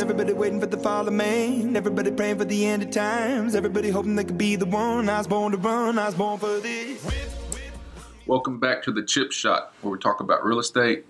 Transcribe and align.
Everybody 0.00 0.32
waiting 0.32 0.58
for 0.58 0.64
the 0.64 0.78
fall 0.78 1.06
of 1.06 1.12
man. 1.12 1.76
Everybody 1.76 2.10
praying 2.10 2.38
for 2.38 2.46
the 2.46 2.64
end 2.64 2.82
of 2.82 2.90
times. 2.92 3.54
Everybody 3.54 3.90
hoping 3.90 4.16
they 4.16 4.24
could 4.24 4.38
be 4.38 4.56
the 4.56 4.64
one. 4.64 5.06
I 5.06 5.18
was 5.18 5.26
born 5.26 5.52
to 5.52 5.58
run. 5.58 5.98
I 5.98 6.06
was 6.06 6.14
born 6.14 6.38
for 6.38 6.60
this. 6.60 7.06
Welcome 8.26 8.58
back 8.58 8.82
to 8.84 8.90
the 8.90 9.02
Chip 9.02 9.32
Shot, 9.32 9.74
where 9.82 9.92
we 9.92 9.98
talk 9.98 10.20
about 10.20 10.46
real 10.46 10.60
estate, 10.60 11.04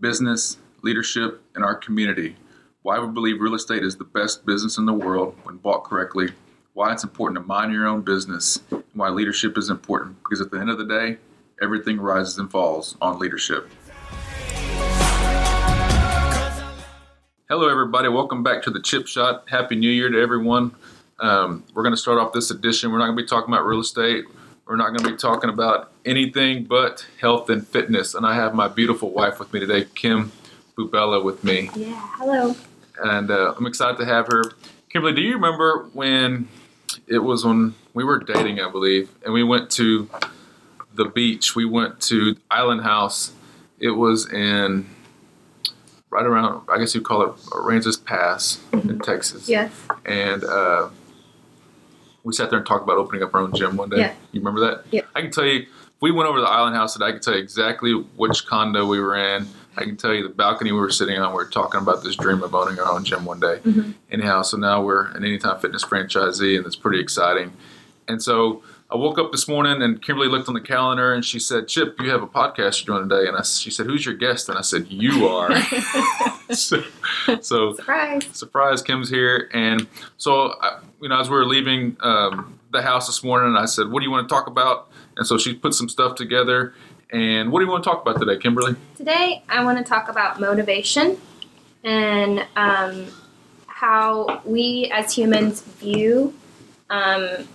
business, 0.00 0.58
leadership, 0.82 1.42
and 1.54 1.64
our 1.64 1.76
community. 1.76 2.34
Why 2.82 2.98
we 2.98 3.06
believe 3.06 3.40
real 3.40 3.54
estate 3.54 3.84
is 3.84 3.94
the 3.94 4.04
best 4.04 4.44
business 4.44 4.78
in 4.78 4.86
the 4.86 4.92
world 4.92 5.36
when 5.44 5.58
bought 5.58 5.84
correctly. 5.84 6.30
Why 6.72 6.92
it's 6.92 7.04
important 7.04 7.40
to 7.40 7.46
mind 7.46 7.72
your 7.72 7.86
own 7.86 8.00
business. 8.00 8.58
And 8.72 8.82
why 8.94 9.10
leadership 9.10 9.56
is 9.56 9.70
important. 9.70 10.16
Because 10.24 10.40
at 10.40 10.50
the 10.50 10.58
end 10.58 10.70
of 10.70 10.78
the 10.78 10.86
day, 10.86 11.18
everything 11.62 12.00
rises 12.00 12.36
and 12.36 12.50
falls 12.50 12.96
on 13.00 13.20
leadership. 13.20 13.70
Hello, 17.56 17.68
everybody. 17.68 18.08
Welcome 18.08 18.42
back 18.42 18.64
to 18.64 18.70
the 18.72 18.80
Chip 18.80 19.06
Shot. 19.06 19.44
Happy 19.48 19.76
New 19.76 19.88
Year 19.88 20.10
to 20.10 20.20
everyone. 20.20 20.74
Um, 21.20 21.62
we're 21.72 21.84
going 21.84 21.94
to 21.94 21.96
start 21.96 22.18
off 22.18 22.32
this 22.32 22.50
edition. 22.50 22.90
We're 22.90 22.98
not 22.98 23.04
going 23.04 23.16
to 23.16 23.22
be 23.22 23.28
talking 23.28 23.54
about 23.54 23.64
real 23.64 23.78
estate. 23.78 24.24
We're 24.66 24.74
not 24.74 24.88
going 24.88 25.04
to 25.04 25.10
be 25.12 25.16
talking 25.16 25.48
about 25.48 25.92
anything 26.04 26.64
but 26.64 27.06
health 27.20 27.50
and 27.50 27.64
fitness. 27.64 28.16
And 28.16 28.26
I 28.26 28.34
have 28.34 28.56
my 28.56 28.66
beautiful 28.66 29.12
wife 29.12 29.38
with 29.38 29.52
me 29.52 29.60
today, 29.60 29.86
Kim 29.94 30.32
Bubela, 30.76 31.22
with 31.22 31.44
me. 31.44 31.70
Yeah, 31.76 31.94
hello. 32.16 32.56
And 33.04 33.30
uh, 33.30 33.54
I'm 33.56 33.66
excited 33.68 33.98
to 33.98 34.04
have 34.04 34.26
her. 34.26 34.42
Kimberly, 34.90 35.14
do 35.14 35.22
you 35.22 35.34
remember 35.34 35.88
when 35.92 36.48
it 37.06 37.20
was 37.20 37.44
when 37.44 37.76
we 37.92 38.02
were 38.02 38.18
dating, 38.18 38.58
I 38.58 38.68
believe, 38.68 39.10
and 39.24 39.32
we 39.32 39.44
went 39.44 39.70
to 39.72 40.10
the 40.92 41.04
beach? 41.04 41.54
We 41.54 41.66
went 41.66 42.00
to 42.00 42.34
Island 42.50 42.80
House. 42.80 43.32
It 43.78 43.90
was 43.90 44.28
in 44.28 44.86
right 46.14 46.24
around, 46.24 46.64
I 46.68 46.78
guess 46.78 46.94
you'd 46.94 47.04
call 47.04 47.22
it 47.22 47.36
Aransas 47.50 48.02
Pass 48.02 48.60
in 48.72 49.00
Texas. 49.00 49.48
Yes. 49.48 49.72
And 50.06 50.44
uh, 50.44 50.88
we 52.22 52.32
sat 52.32 52.50
there 52.50 52.58
and 52.60 52.66
talked 52.66 52.84
about 52.84 52.98
opening 52.98 53.24
up 53.24 53.34
our 53.34 53.40
own 53.40 53.52
gym 53.52 53.76
one 53.76 53.90
day. 53.90 53.98
Yeah. 53.98 54.14
You 54.30 54.40
remember 54.40 54.60
that? 54.60 54.84
Yeah. 54.92 55.02
I 55.16 55.22
can 55.22 55.32
tell 55.32 55.44
you, 55.44 55.62
if 55.62 55.68
we 56.00 56.12
went 56.12 56.28
over 56.28 56.38
to 56.38 56.42
the 56.42 56.48
Island 56.48 56.76
House 56.76 56.92
today, 56.92 57.06
I 57.06 57.12
can 57.12 57.20
tell 57.20 57.34
you 57.34 57.40
exactly 57.40 57.92
which 57.92 58.46
condo 58.46 58.86
we 58.86 59.00
were 59.00 59.16
in. 59.16 59.48
I 59.76 59.82
can 59.82 59.96
tell 59.96 60.14
you 60.14 60.22
the 60.22 60.32
balcony 60.32 60.70
we 60.70 60.78
were 60.78 60.88
sitting 60.90 61.18
on. 61.18 61.32
We 61.32 61.34
were 61.34 61.46
talking 61.46 61.80
about 61.80 62.04
this 62.04 62.14
dream 62.14 62.44
of 62.44 62.54
owning 62.54 62.78
our 62.78 62.92
own 62.92 63.04
gym 63.04 63.24
one 63.24 63.40
day. 63.40 63.58
Mm-hmm. 63.64 63.90
Anyhow, 64.12 64.42
so 64.42 64.56
now 64.56 64.82
we're 64.84 65.06
an 65.08 65.24
Anytime 65.24 65.58
Fitness 65.58 65.84
franchisee, 65.84 66.56
and 66.56 66.64
it's 66.64 66.76
pretty 66.76 67.00
exciting. 67.00 67.52
And 68.06 68.22
so 68.22 68.62
I 68.90 68.96
woke 68.96 69.18
up 69.18 69.32
this 69.32 69.48
morning, 69.48 69.82
and 69.82 70.00
Kimberly 70.00 70.28
looked 70.28 70.46
on 70.46 70.54
the 70.54 70.60
calendar, 70.60 71.12
and 71.14 71.24
she 71.24 71.38
said, 71.40 71.66
"Chip, 71.68 71.96
you 72.00 72.10
have 72.10 72.22
a 72.22 72.26
podcast 72.26 72.86
you're 72.86 72.96
doing 72.96 73.08
today." 73.08 73.26
And 73.26 73.36
I, 73.36 73.42
she 73.42 73.70
said, 73.70 73.86
"Who's 73.86 74.04
your 74.06 74.14
guest?" 74.14 74.48
And 74.48 74.56
I 74.58 74.60
said, 74.60 74.86
"You 74.88 75.26
are." 75.26 75.50
so, 76.50 76.82
so 77.40 77.74
Surprise. 77.74 78.26
surprise 78.32 78.82
kim's 78.82 79.08
here 79.08 79.48
and 79.54 79.86
so 80.18 80.52
I- 80.60 80.80
you 81.00 81.08
know 81.08 81.18
as 81.18 81.30
we 81.30 81.36
were 81.36 81.46
leaving 81.46 81.96
um, 82.00 82.58
the 82.70 82.82
house 82.82 83.06
this 83.06 83.24
morning 83.24 83.56
i 83.56 83.64
said 83.64 83.90
what 83.90 84.00
do 84.00 84.04
you 84.04 84.10
want 84.10 84.28
to 84.28 84.32
talk 84.32 84.46
about 84.46 84.88
and 85.16 85.26
so 85.26 85.38
she 85.38 85.54
put 85.54 85.72
some 85.72 85.88
stuff 85.88 86.16
together 86.16 86.74
and 87.10 87.50
what 87.50 87.60
do 87.60 87.64
you 87.64 87.70
want 87.72 87.82
to 87.82 87.88
talk 87.90 88.02
about 88.02 88.18
today 88.20 88.36
kimberly 88.36 88.76
Today, 88.94 89.42
I 89.48 89.64
want 89.64 89.78
to 89.78 89.84
talk 89.84 90.10
about 90.10 90.38
motivation 90.38 91.16
and 91.82 92.44
um, 92.56 93.06
how 93.66 94.42
we 94.44 94.90
as 94.92 95.14
humans 95.16 95.62
view 95.62 96.34
um, 96.90 97.48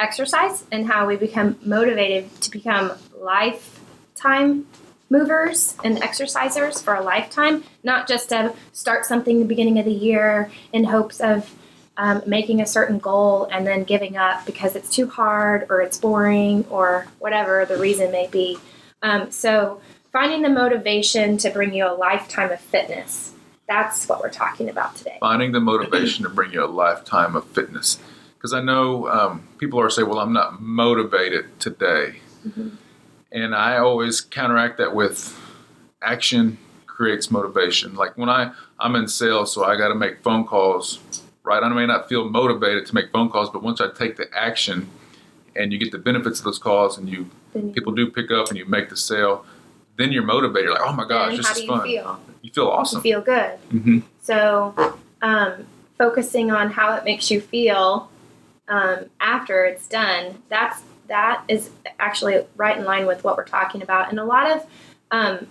exercise 0.00 0.64
and 0.72 0.86
how 0.86 1.06
we 1.06 1.16
become 1.16 1.56
motivated 1.62 2.40
to 2.40 2.50
become 2.50 2.92
lifetime 3.18 4.66
movers 5.10 5.76
and 5.84 5.98
exercisers 5.98 6.82
for 6.82 6.94
a 6.94 7.02
lifetime, 7.02 7.64
not 7.82 8.08
just 8.08 8.30
to 8.30 8.54
start 8.72 9.04
something 9.04 9.40
the 9.40 9.44
beginning 9.44 9.78
of 9.78 9.84
the 9.84 9.92
year 9.92 10.50
in 10.72 10.84
hopes 10.84 11.20
of 11.20 11.54
um, 11.96 12.22
making 12.26 12.60
a 12.60 12.66
certain 12.66 12.98
goal 12.98 13.46
and 13.52 13.66
then 13.66 13.84
giving 13.84 14.16
up 14.16 14.46
because 14.46 14.74
it's 14.74 14.88
too 14.88 15.08
hard 15.08 15.66
or 15.68 15.82
it's 15.82 15.98
boring 15.98 16.64
or 16.70 17.06
whatever 17.18 17.66
the 17.66 17.76
reason 17.76 18.10
may 18.10 18.26
be. 18.28 18.56
Um, 19.02 19.30
so, 19.30 19.80
finding 20.12 20.42
the 20.42 20.48
motivation 20.48 21.36
to 21.38 21.50
bring 21.50 21.74
you 21.74 21.86
a 21.86 21.92
lifetime 21.94 22.50
of 22.50 22.60
fitness. 22.60 23.32
That's 23.68 24.08
what 24.08 24.20
we're 24.20 24.30
talking 24.30 24.68
about 24.68 24.96
today. 24.96 25.18
finding 25.20 25.52
the 25.52 25.60
motivation 25.60 26.24
to 26.24 26.30
bring 26.30 26.52
you 26.52 26.64
a 26.64 26.66
lifetime 26.66 27.36
of 27.36 27.44
fitness 27.46 27.98
because 28.40 28.54
i 28.54 28.60
know 28.62 29.06
um, 29.08 29.46
people 29.58 29.78
are 29.78 29.90
saying 29.90 30.08
well 30.08 30.18
i'm 30.18 30.32
not 30.32 30.60
motivated 30.62 31.44
today. 31.60 32.16
And 33.32 33.54
i 33.54 33.76
always 33.76 34.20
counteract 34.20 34.78
that 34.78 34.94
with 34.94 35.38
action 36.02 36.56
creates 36.86 37.30
motivation. 37.30 37.94
Like 37.94 38.16
when 38.16 38.28
i 38.28 38.52
i'm 38.78 38.96
in 38.96 39.06
sales 39.08 39.52
so 39.52 39.64
i 39.64 39.76
got 39.76 39.88
to 39.88 39.94
make 39.94 40.22
phone 40.22 40.44
calls 40.46 40.98
right? 41.42 41.62
I 41.62 41.68
may 41.68 41.86
not 41.86 42.08
feel 42.08 42.28
motivated 42.28 42.86
to 42.86 42.94
make 42.94 43.10
phone 43.12 43.28
calls 43.30 43.50
but 43.50 43.62
once 43.62 43.80
i 43.80 43.88
take 43.90 44.16
the 44.16 44.26
action 44.34 44.88
and 45.56 45.72
you 45.72 45.78
get 45.78 45.90
the 45.92 45.98
benefits 45.98 46.38
of 46.40 46.44
those 46.44 46.58
calls 46.58 46.96
and 46.98 47.08
you 47.08 47.28
people 47.74 47.92
do 47.92 48.10
pick 48.10 48.30
up 48.30 48.48
and 48.48 48.56
you 48.56 48.64
make 48.66 48.88
the 48.88 48.96
sale 48.96 49.44
then 49.96 50.12
you're 50.12 50.22
motivated. 50.22 50.64
You're 50.64 50.74
like 50.74 50.82
oh 50.88 50.92
my 50.94 51.06
gosh 51.06 51.36
this 51.36 51.48
is 51.50 51.56
do 51.56 51.62
you 51.62 51.68
fun. 51.68 51.82
feel? 51.82 52.20
you 52.42 52.50
feel 52.52 52.68
awesome. 52.68 52.98
You 52.98 53.02
feel 53.02 53.20
good. 53.20 53.58
hmm 53.70 53.98
So, 54.22 54.74
um, 55.20 55.66
focusing 55.98 56.50
on 56.50 56.70
how 56.70 56.94
it 56.94 57.04
makes 57.04 57.30
you 57.30 57.40
feel 57.40 58.08
um, 58.70 59.06
after 59.20 59.64
it's 59.64 59.86
done, 59.86 60.42
that's 60.48 60.82
that 61.08 61.42
is 61.48 61.70
actually 61.98 62.46
right 62.56 62.78
in 62.78 62.84
line 62.84 63.04
with 63.04 63.24
what 63.24 63.36
we're 63.36 63.44
talking 63.44 63.82
about. 63.82 64.10
And 64.10 64.20
a 64.20 64.24
lot 64.24 64.48
of 64.50 64.66
um, 65.10 65.48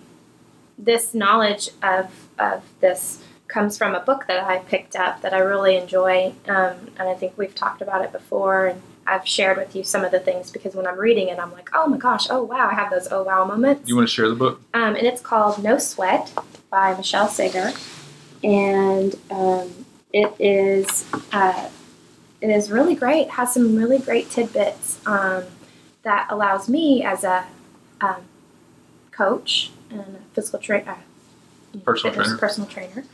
this 0.78 1.14
knowledge 1.14 1.68
of 1.82 2.28
of 2.38 2.64
this 2.80 3.22
comes 3.46 3.76
from 3.76 3.94
a 3.94 4.00
book 4.00 4.26
that 4.26 4.42
I 4.44 4.58
picked 4.58 4.96
up 4.96 5.20
that 5.22 5.34
I 5.34 5.38
really 5.38 5.76
enjoy, 5.76 6.32
um, 6.48 6.76
and 6.96 7.08
I 7.08 7.14
think 7.14 7.36
we've 7.36 7.54
talked 7.54 7.82
about 7.82 8.02
it 8.02 8.10
before. 8.10 8.68
And 8.68 8.82
I've 9.06 9.26
shared 9.28 9.58
with 9.58 9.76
you 9.76 9.84
some 9.84 10.04
of 10.04 10.12
the 10.12 10.20
things 10.20 10.50
because 10.50 10.74
when 10.74 10.86
I'm 10.86 10.98
reading 10.98 11.28
it, 11.28 11.38
I'm 11.38 11.52
like, 11.52 11.68
oh 11.74 11.86
my 11.88 11.98
gosh, 11.98 12.28
oh 12.30 12.42
wow, 12.42 12.68
I 12.70 12.74
have 12.74 12.90
those 12.90 13.08
oh 13.10 13.22
wow 13.22 13.44
moments 13.44 13.88
you 13.88 13.96
want 13.96 14.08
to 14.08 14.14
share 14.14 14.28
the 14.28 14.34
book 14.34 14.62
um, 14.72 14.96
and 14.96 15.06
it's 15.06 15.20
called 15.20 15.62
No 15.62 15.76
Sweat 15.78 16.32
by 16.70 16.96
Michelle 16.96 17.28
Segar, 17.28 17.72
and 18.42 19.14
um, 19.30 19.84
it 20.12 20.32
is 20.38 21.04
uh, 21.32 21.68
is 22.48 22.70
really 22.70 22.94
great. 22.94 23.28
Has 23.30 23.52
some 23.52 23.76
really 23.76 23.98
great 23.98 24.30
tidbits 24.30 24.98
um, 25.06 25.44
that 26.02 26.26
allows 26.30 26.68
me 26.68 27.02
as 27.04 27.24
a 27.24 27.44
um, 28.00 28.22
coach 29.10 29.70
and 29.90 30.00
a 30.00 30.34
physical 30.34 30.58
trainer, 30.58 30.96
Personal 31.84 32.14
trainer. 32.14 32.38
personal 32.38 32.68
trainer, 32.68 33.04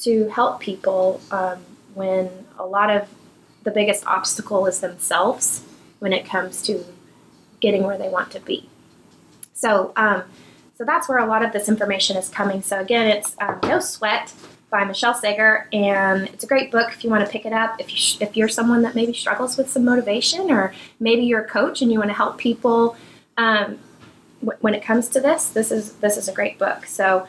to 0.00 0.28
help 0.28 0.60
people 0.60 1.20
um, 1.30 1.58
when 1.94 2.28
a 2.58 2.66
lot 2.66 2.90
of 2.90 3.08
the 3.62 3.70
biggest 3.70 4.06
obstacle 4.06 4.66
is 4.66 4.80
themselves 4.80 5.62
when 6.00 6.12
it 6.12 6.26
comes 6.26 6.60
to 6.62 6.84
getting 7.60 7.84
where 7.84 7.96
they 7.96 8.08
want 8.08 8.30
to 8.32 8.40
be. 8.40 8.68
So, 9.54 9.92
um, 9.96 10.24
so 10.76 10.84
that's 10.84 11.08
where 11.08 11.18
a 11.18 11.26
lot 11.26 11.42
of 11.42 11.52
this 11.52 11.68
information 11.68 12.16
is 12.18 12.28
coming. 12.28 12.60
So 12.60 12.78
again, 12.78 13.08
it's 13.08 13.34
um, 13.40 13.58
No 13.62 13.80
Sweat 13.80 14.34
by 14.76 14.84
Michelle 14.84 15.14
Segar, 15.14 15.68
and 15.72 16.28
it's 16.28 16.44
a 16.44 16.46
great 16.46 16.70
book 16.70 16.90
if 16.92 17.02
you 17.02 17.08
want 17.08 17.24
to 17.24 17.32
pick 17.32 17.46
it 17.46 17.52
up. 17.54 17.80
If 17.80 17.90
you 17.90 17.96
sh- 17.96 18.18
if 18.20 18.36
you're 18.36 18.46
someone 18.48 18.82
that 18.82 18.94
maybe 18.94 19.14
struggles 19.14 19.56
with 19.56 19.70
some 19.70 19.86
motivation, 19.86 20.50
or 20.50 20.74
maybe 21.00 21.22
you're 21.22 21.40
a 21.40 21.48
coach 21.48 21.80
and 21.80 21.90
you 21.90 21.98
want 21.98 22.10
to 22.10 22.14
help 22.14 22.36
people 22.36 22.94
um, 23.38 23.78
w- 24.42 24.58
when 24.60 24.74
it 24.74 24.82
comes 24.82 25.08
to 25.08 25.20
this, 25.20 25.48
this 25.48 25.72
is 25.72 25.94
this 25.94 26.18
is 26.18 26.28
a 26.28 26.32
great 26.32 26.58
book. 26.58 26.86
So. 26.86 27.26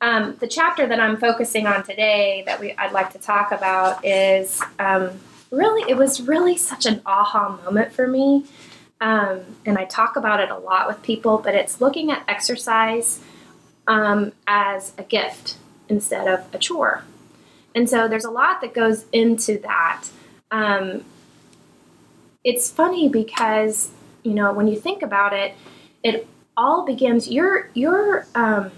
Um, 0.00 0.36
the 0.38 0.46
chapter 0.46 0.86
that 0.86 1.00
I'm 1.00 1.16
focusing 1.16 1.66
on 1.66 1.82
today 1.82 2.44
that 2.46 2.60
we 2.60 2.72
I'd 2.78 2.92
like 2.92 3.12
to 3.14 3.18
talk 3.18 3.50
about 3.50 4.04
is 4.04 4.62
um, 4.78 5.10
really 5.50 5.90
it 5.90 5.96
was 5.96 6.20
really 6.20 6.56
such 6.56 6.86
an 6.86 7.02
aha 7.04 7.58
moment 7.64 7.92
for 7.92 8.06
me 8.06 8.44
um, 9.00 9.40
and 9.66 9.76
I 9.76 9.86
talk 9.86 10.14
about 10.14 10.38
it 10.38 10.50
a 10.50 10.56
lot 10.56 10.86
with 10.86 11.02
people, 11.02 11.38
but 11.38 11.56
it's 11.56 11.80
looking 11.80 12.12
at 12.12 12.22
exercise 12.28 13.20
um, 13.88 14.30
as 14.46 14.92
a 14.98 15.02
gift 15.02 15.56
instead 15.88 16.28
of 16.28 16.52
a 16.54 16.58
chore. 16.58 17.04
And 17.74 17.88
so 17.88 18.08
there's 18.08 18.24
a 18.24 18.30
lot 18.30 18.60
that 18.60 18.74
goes 18.74 19.04
into 19.12 19.58
that. 19.58 20.04
Um, 20.50 21.04
it's 22.44 22.70
funny 22.70 23.08
because 23.08 23.90
you 24.22 24.34
know 24.34 24.52
when 24.52 24.68
you 24.68 24.78
think 24.78 25.02
about 25.02 25.32
it, 25.32 25.54
it 26.02 26.26
all 26.56 26.84
begins 26.84 27.28
your 27.28 27.70
your 27.74 28.26
um, 28.34 28.70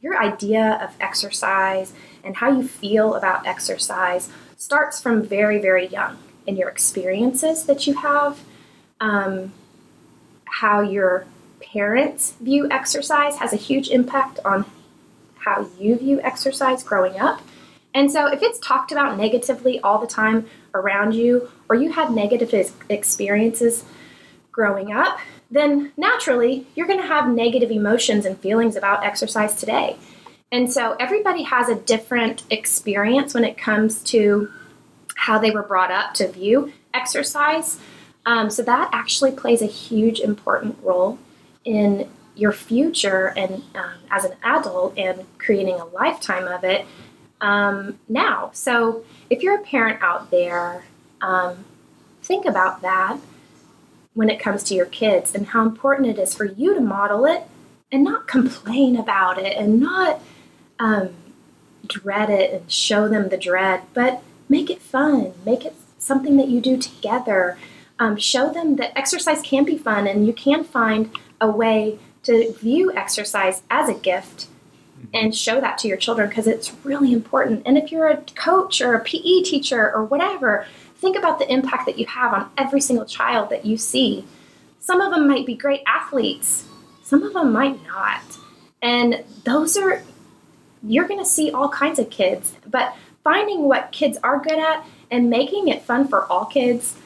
your 0.00 0.20
idea 0.20 0.78
of 0.82 0.94
exercise 1.00 1.92
and 2.22 2.36
how 2.36 2.50
you 2.50 2.66
feel 2.66 3.14
about 3.14 3.46
exercise 3.46 4.28
starts 4.56 5.00
from 5.00 5.22
very 5.22 5.60
very 5.60 5.86
young 5.86 6.18
in 6.46 6.56
your 6.56 6.68
experiences 6.68 7.64
that 7.64 7.86
you 7.86 7.94
have 7.94 8.40
um, 9.00 9.52
how 10.44 10.80
your 10.80 11.26
parents 11.60 12.32
view 12.40 12.68
exercise 12.70 13.36
has 13.36 13.52
a 13.52 13.56
huge 13.56 13.88
impact 13.88 14.38
on 14.44 14.64
how 15.44 15.68
you 15.78 15.96
view 15.96 16.20
exercise 16.22 16.82
growing 16.82 17.18
up. 17.18 17.40
And 17.94 18.10
so, 18.10 18.26
if 18.26 18.42
it's 18.42 18.58
talked 18.58 18.90
about 18.90 19.16
negatively 19.16 19.78
all 19.80 19.98
the 19.98 20.06
time 20.06 20.46
around 20.74 21.14
you, 21.14 21.50
or 21.68 21.76
you 21.76 21.92
had 21.92 22.10
negative 22.10 22.72
experiences 22.88 23.84
growing 24.50 24.92
up, 24.92 25.18
then 25.50 25.92
naturally 25.96 26.66
you're 26.74 26.86
going 26.86 27.00
to 27.00 27.06
have 27.06 27.28
negative 27.28 27.70
emotions 27.70 28.24
and 28.24 28.38
feelings 28.38 28.74
about 28.76 29.04
exercise 29.04 29.54
today. 29.54 29.96
And 30.50 30.72
so 30.72 30.96
everybody 31.00 31.42
has 31.42 31.68
a 31.68 31.74
different 31.74 32.44
experience 32.50 33.34
when 33.34 33.44
it 33.44 33.58
comes 33.58 34.02
to 34.04 34.50
how 35.16 35.38
they 35.38 35.50
were 35.50 35.62
brought 35.62 35.90
up 35.90 36.14
to 36.14 36.28
view 36.28 36.72
exercise. 36.92 37.80
Um, 38.26 38.50
so 38.50 38.62
that 38.62 38.88
actually 38.92 39.32
plays 39.32 39.62
a 39.62 39.66
huge 39.66 40.20
important 40.20 40.78
role 40.82 41.18
in 41.64 42.08
your 42.36 42.52
future 42.52 43.32
and 43.36 43.62
um, 43.74 43.94
as 44.10 44.24
an 44.24 44.32
adult 44.42 44.96
and 44.98 45.24
creating 45.38 45.74
a 45.74 45.84
lifetime 45.84 46.46
of 46.48 46.64
it 46.64 46.86
um, 47.40 47.98
now. 48.08 48.50
So 48.52 49.04
if 49.30 49.42
you're 49.42 49.56
a 49.56 49.62
parent 49.62 50.02
out 50.02 50.30
there, 50.30 50.84
um, 51.20 51.64
think 52.22 52.46
about 52.46 52.82
that 52.82 53.18
when 54.14 54.30
it 54.30 54.40
comes 54.40 54.62
to 54.64 54.74
your 54.74 54.86
kids 54.86 55.34
and 55.34 55.48
how 55.48 55.62
important 55.62 56.08
it 56.08 56.18
is 56.18 56.34
for 56.34 56.44
you 56.44 56.74
to 56.74 56.80
model 56.80 57.24
it 57.26 57.42
and 57.92 58.02
not 58.02 58.26
complain 58.28 58.96
about 58.96 59.38
it 59.38 59.56
and 59.56 59.80
not 59.80 60.20
um, 60.78 61.10
dread 61.86 62.30
it 62.30 62.52
and 62.52 62.70
show 62.70 63.08
them 63.08 63.28
the 63.28 63.36
dread, 63.36 63.82
but 63.92 64.22
make 64.48 64.70
it 64.70 64.80
fun, 64.80 65.32
make 65.44 65.64
it 65.64 65.74
something 65.98 66.36
that 66.36 66.48
you 66.48 66.60
do 66.60 66.76
together. 66.76 67.56
Um, 67.98 68.16
show 68.16 68.52
them 68.52 68.76
that 68.76 68.96
exercise 68.98 69.40
can 69.40 69.64
be 69.64 69.78
fun 69.78 70.08
and 70.08 70.26
you 70.26 70.32
can 70.32 70.64
find 70.64 71.10
a 71.40 71.48
way 71.48 71.98
to 72.24 72.52
view 72.54 72.92
exercise 72.94 73.62
as 73.70 73.88
a 73.88 73.94
gift 73.94 74.48
and 75.12 75.34
show 75.34 75.60
that 75.60 75.78
to 75.78 75.88
your 75.88 75.96
children 75.96 76.28
because 76.28 76.46
it's 76.46 76.72
really 76.82 77.12
important. 77.12 77.62
And 77.66 77.76
if 77.76 77.92
you're 77.92 78.08
a 78.08 78.22
coach 78.34 78.80
or 78.80 78.94
a 78.94 79.04
PE 79.04 79.42
teacher 79.42 79.92
or 79.92 80.04
whatever, 80.04 80.66
think 80.96 81.16
about 81.16 81.38
the 81.38 81.52
impact 81.52 81.86
that 81.86 81.98
you 81.98 82.06
have 82.06 82.32
on 82.32 82.50
every 82.56 82.80
single 82.80 83.04
child 83.04 83.50
that 83.50 83.66
you 83.66 83.76
see. 83.76 84.24
Some 84.80 85.00
of 85.00 85.12
them 85.12 85.28
might 85.28 85.46
be 85.46 85.54
great 85.54 85.82
athletes, 85.86 86.66
some 87.02 87.22
of 87.22 87.32
them 87.32 87.52
might 87.52 87.84
not. 87.86 88.22
And 88.82 89.24
those 89.44 89.76
are, 89.76 90.02
you're 90.82 91.08
going 91.08 91.20
to 91.20 91.26
see 91.26 91.50
all 91.50 91.68
kinds 91.68 91.98
of 91.98 92.10
kids, 92.10 92.54
but 92.66 92.94
finding 93.22 93.62
what 93.62 93.92
kids 93.92 94.18
are 94.22 94.38
good 94.38 94.58
at 94.58 94.84
and 95.10 95.30
making 95.30 95.68
it 95.68 95.82
fun 95.82 96.08
for 96.08 96.24
all 96.26 96.44
kids, 96.44 96.96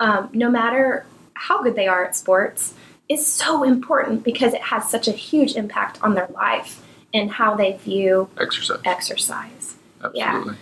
um, 0.00 0.30
no 0.32 0.50
matter 0.50 1.04
how 1.34 1.62
good 1.62 1.74
they 1.74 1.86
are 1.86 2.04
at 2.04 2.16
sports, 2.16 2.74
is 3.08 3.26
so 3.26 3.62
important 3.62 4.24
because 4.24 4.52
it 4.54 4.60
has 4.62 4.90
such 4.90 5.06
a 5.08 5.12
huge 5.12 5.54
impact 5.56 6.02
on 6.02 6.14
their 6.14 6.28
life 6.28 6.82
and 7.14 7.30
how 7.30 7.54
they 7.54 7.72
view 7.76 8.28
Exercise. 8.38 8.80
exercise. 8.84 9.76
Absolutely. 10.02 10.56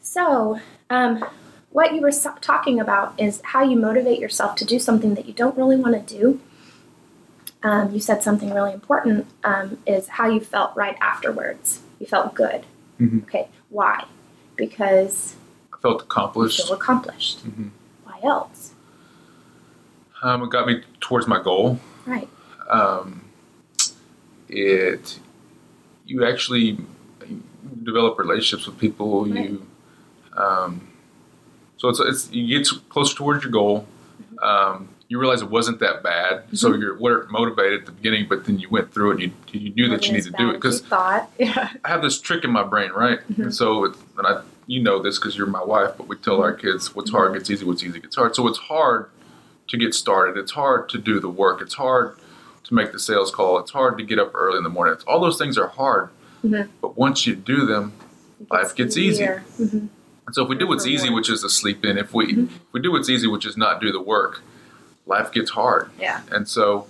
So, 0.00 0.60
um, 0.88 1.24
what 1.70 1.94
you 1.94 2.00
were 2.00 2.10
talking 2.40 2.80
about 2.80 3.14
is 3.20 3.40
how 3.44 3.62
you 3.62 3.76
motivate 3.76 4.18
yourself 4.18 4.56
to 4.56 4.64
do 4.64 4.78
something 4.78 5.14
that 5.14 5.26
you 5.26 5.32
don't 5.32 5.56
really 5.56 5.76
want 5.76 5.94
to 6.06 6.14
do. 6.18 6.40
Um, 7.62 7.92
you 7.92 8.00
said 8.00 8.22
something 8.22 8.52
really 8.52 8.72
important 8.72 9.26
um, 9.44 9.78
is 9.86 10.08
how 10.08 10.28
you 10.28 10.40
felt 10.40 10.74
right 10.76 10.96
afterwards. 11.00 11.80
You 11.98 12.06
felt 12.06 12.34
good. 12.34 12.64
Mhm. 12.98 13.22
Okay, 13.24 13.48
why? 13.68 14.04
Because 14.56 15.34
I 15.72 15.76
felt 15.78 16.00
you 16.00 16.04
accomplished. 16.06 16.64
feel 16.66 16.74
accomplished. 16.74 17.46
Mhm. 17.46 17.70
Why 18.04 18.18
else? 18.24 18.72
Um, 20.22 20.42
it 20.42 20.50
got 20.50 20.66
me 20.66 20.82
towards 21.00 21.26
my 21.26 21.42
goal. 21.42 21.78
Right. 22.06 22.28
Um, 22.68 23.24
it 24.48 25.18
you 26.06 26.26
actually 26.26 26.78
develop 27.82 28.18
relationships 28.18 28.66
with 28.66 28.78
people. 28.78 29.28
You 29.28 29.66
um, 30.36 30.88
so 31.76 31.88
it's, 31.88 32.00
it's 32.00 32.30
you 32.32 32.58
get 32.58 32.68
closer 32.88 33.16
towards 33.16 33.44
your 33.44 33.52
goal. 33.52 33.86
Um, 34.42 34.88
you 35.08 35.18
realize 35.18 35.42
it 35.42 35.50
wasn't 35.50 35.80
that 35.80 36.02
bad, 36.04 36.44
so 36.56 36.72
you're 36.74 36.96
weren't 36.96 37.30
motivated 37.30 37.80
at 37.80 37.86
the 37.86 37.92
beginning, 37.92 38.26
but 38.28 38.44
then 38.44 38.58
you 38.60 38.68
went 38.68 38.92
through 38.94 39.10
it. 39.10 39.14
and 39.14 39.22
You 39.22 39.60
you 39.60 39.70
knew 39.74 39.88
that 39.88 40.06
you 40.06 40.12
need 40.12 40.22
to 40.24 40.30
do 40.30 40.50
it 40.50 40.54
because 40.54 40.82
thought. 40.82 41.30
Yeah. 41.38 41.70
I 41.84 41.88
have 41.88 42.02
this 42.02 42.20
trick 42.20 42.44
in 42.44 42.50
my 42.50 42.62
brain, 42.62 42.92
right? 42.92 43.18
And 43.36 43.52
so, 43.52 43.84
it's, 43.86 43.98
and 44.16 44.26
I, 44.26 44.42
you 44.66 44.80
know 44.80 45.02
this 45.02 45.18
because 45.18 45.36
you're 45.36 45.48
my 45.48 45.64
wife, 45.64 45.94
but 45.96 46.06
we 46.06 46.16
tell 46.16 46.40
our 46.40 46.52
kids 46.52 46.94
what's 46.94 47.10
hard 47.10 47.34
gets 47.34 47.50
easy, 47.50 47.64
what's 47.64 47.82
easy 47.82 47.98
gets 47.98 48.14
hard. 48.14 48.36
So 48.36 48.46
it's 48.46 48.58
hard 48.58 49.10
to 49.70 49.76
get 49.78 49.94
started. 49.94 50.36
It's 50.36 50.52
hard 50.52 50.88
to 50.90 50.98
do 50.98 51.20
the 51.20 51.28
work. 51.28 51.62
It's 51.62 51.74
hard 51.74 52.16
to 52.64 52.74
make 52.74 52.92
the 52.92 52.98
sales 52.98 53.30
call. 53.30 53.58
It's 53.58 53.70
hard 53.70 53.96
to 53.98 54.04
get 54.04 54.18
up 54.18 54.32
early 54.34 54.58
in 54.58 54.64
the 54.64 54.68
morning. 54.68 54.94
It's, 54.94 55.04
all 55.04 55.20
those 55.20 55.38
things 55.38 55.56
are 55.56 55.68
hard. 55.68 56.10
Mhm. 56.44 56.68
But 56.80 56.96
once 56.98 57.26
you 57.26 57.34
do 57.34 57.64
them, 57.66 57.92
Life 58.50 58.74
gets 58.74 58.96
easy. 58.96 59.24
Mm-hmm. 59.24 59.76
and 60.26 60.34
so 60.34 60.42
if 60.44 60.48
we 60.48 60.56
do 60.56 60.66
what's 60.66 60.86
easy, 60.86 61.10
which 61.10 61.28
is 61.28 61.42
to 61.42 61.50
sleep 61.50 61.84
in, 61.84 61.98
if 61.98 62.14
we 62.14 62.32
Mm-hmm. 62.32 62.44
if 62.54 62.72
we 62.72 62.80
do 62.80 62.90
what's 62.90 63.10
easy, 63.10 63.26
which 63.28 63.44
is 63.44 63.56
not 63.58 63.82
do 63.82 63.92
the 63.92 64.00
work, 64.00 64.40
life 65.04 65.30
gets 65.30 65.50
hard. 65.50 65.90
Yeah. 66.00 66.22
And 66.32 66.48
so, 66.48 66.86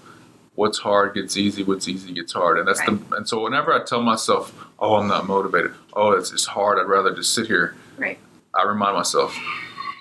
what's 0.55 0.79
hard 0.79 1.15
gets 1.15 1.37
easy. 1.37 1.65
What's 1.65 1.89
easy 1.89 2.13
gets 2.13 2.33
hard. 2.35 2.59
And 2.61 2.69
that's 2.69 2.81
the. 2.87 3.03
And 3.17 3.29
so, 3.29 3.43
whenever 3.43 3.73
I 3.73 3.83
tell 3.83 4.01
myself, 4.01 4.55
"Oh, 4.79 4.95
I'm 4.95 5.09
not 5.09 5.27
motivated. 5.27 5.73
Oh, 5.95 6.13
it's, 6.13 6.31
it's 6.33 6.47
hard. 6.47 6.79
I'd 6.79 6.87
rather 6.89 7.13
just 7.13 7.35
sit 7.35 7.49
here." 7.49 7.75
Right. 7.99 8.19
I 8.55 8.63
remind 8.65 8.97
myself, 8.97 9.37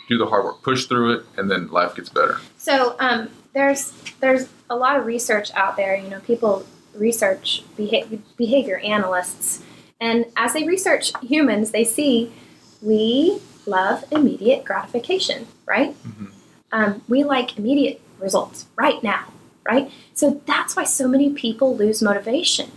do 0.10 0.18
the 0.18 0.26
hard 0.26 0.44
work, 0.44 0.62
push 0.64 0.86
through 0.88 1.14
it, 1.14 1.26
and 1.38 1.50
then 1.50 1.70
life 1.70 1.96
gets 1.96 2.10
better. 2.10 2.38
So 2.58 2.96
um, 3.00 3.30
there's 3.54 3.94
there's 4.20 4.50
a 4.70 4.76
lot 4.76 4.98
of 4.98 5.06
research 5.06 5.52
out 5.54 5.78
there. 5.78 5.96
You 5.96 6.10
know, 6.10 6.20
people 6.20 6.66
research 6.96 7.64
beha- 7.78 8.08
behavior 8.36 8.80
analysts, 8.80 9.64
and 10.02 10.26
as 10.36 10.54
they 10.54 10.64
research 10.66 11.14
humans, 11.22 11.72
they 11.72 11.86
see 11.86 12.34
we 12.82 13.40
love 13.66 14.04
immediate 14.12 14.66
gratification, 14.66 15.48
right? 15.66 15.96
Mhm. 16.04 16.32
Um, 16.72 17.02
we 17.08 17.24
like 17.24 17.58
immediate 17.58 18.02
results 18.20 18.66
right 18.76 19.02
now, 19.04 19.26
right? 19.64 19.92
So 20.14 20.42
that's 20.46 20.76
why 20.76 20.84
so 20.86 21.08
many 21.08 21.30
people 21.32 21.76
lose 21.76 22.02
motivation. 22.02 22.72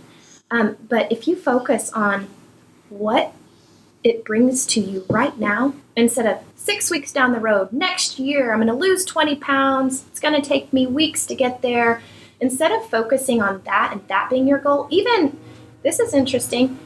Um, 0.51 0.77
but 0.87 1.11
if 1.11 1.27
you 1.27 1.35
focus 1.35 1.91
on 1.93 2.27
what 2.89 3.33
it 4.03 4.25
brings 4.25 4.65
to 4.67 4.79
you 4.79 5.05
right 5.09 5.37
now 5.37 5.73
instead 5.95 6.25
of 6.25 6.43
six 6.55 6.89
weeks 6.89 7.11
down 7.11 7.31
the 7.31 7.39
road, 7.39 7.71
next 7.71 8.19
year 8.19 8.51
I'm 8.51 8.59
going 8.59 8.67
to 8.67 8.73
lose 8.73 9.05
20 9.05 9.35
pounds, 9.37 10.05
it's 10.07 10.19
going 10.19 10.39
to 10.39 10.47
take 10.47 10.71
me 10.73 10.87
weeks 10.87 11.25
to 11.27 11.35
get 11.35 11.61
there. 11.61 12.01
Instead 12.39 12.71
of 12.71 12.89
focusing 12.89 13.41
on 13.41 13.61
that 13.63 13.93
and 13.93 14.05
that 14.07 14.29
being 14.29 14.47
your 14.47 14.57
goal, 14.57 14.87
even 14.89 15.37
this 15.83 15.99
is 15.99 16.13
interesting, 16.13 16.77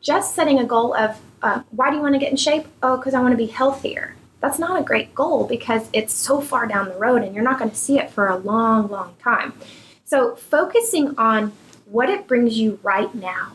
just 0.00 0.34
setting 0.34 0.58
a 0.58 0.64
goal 0.64 0.94
of 0.94 1.20
uh, 1.42 1.62
why 1.70 1.90
do 1.90 1.96
you 1.96 2.02
want 2.02 2.14
to 2.14 2.18
get 2.18 2.30
in 2.30 2.36
shape? 2.36 2.66
Oh, 2.82 2.96
because 2.96 3.14
I 3.14 3.20
want 3.20 3.32
to 3.32 3.36
be 3.36 3.46
healthier. 3.46 4.16
That's 4.40 4.58
not 4.58 4.80
a 4.80 4.82
great 4.82 5.14
goal 5.14 5.46
because 5.46 5.88
it's 5.92 6.12
so 6.12 6.40
far 6.40 6.66
down 6.66 6.88
the 6.88 6.96
road 6.96 7.22
and 7.22 7.34
you're 7.34 7.44
not 7.44 7.58
going 7.58 7.70
to 7.70 7.76
see 7.76 7.98
it 7.98 8.10
for 8.10 8.28
a 8.28 8.36
long, 8.36 8.88
long 8.88 9.14
time. 9.22 9.52
So, 10.04 10.36
focusing 10.36 11.18
on 11.18 11.52
what 11.86 12.10
it 12.10 12.26
brings 12.26 12.58
you 12.58 12.78
right 12.82 13.14
now 13.14 13.52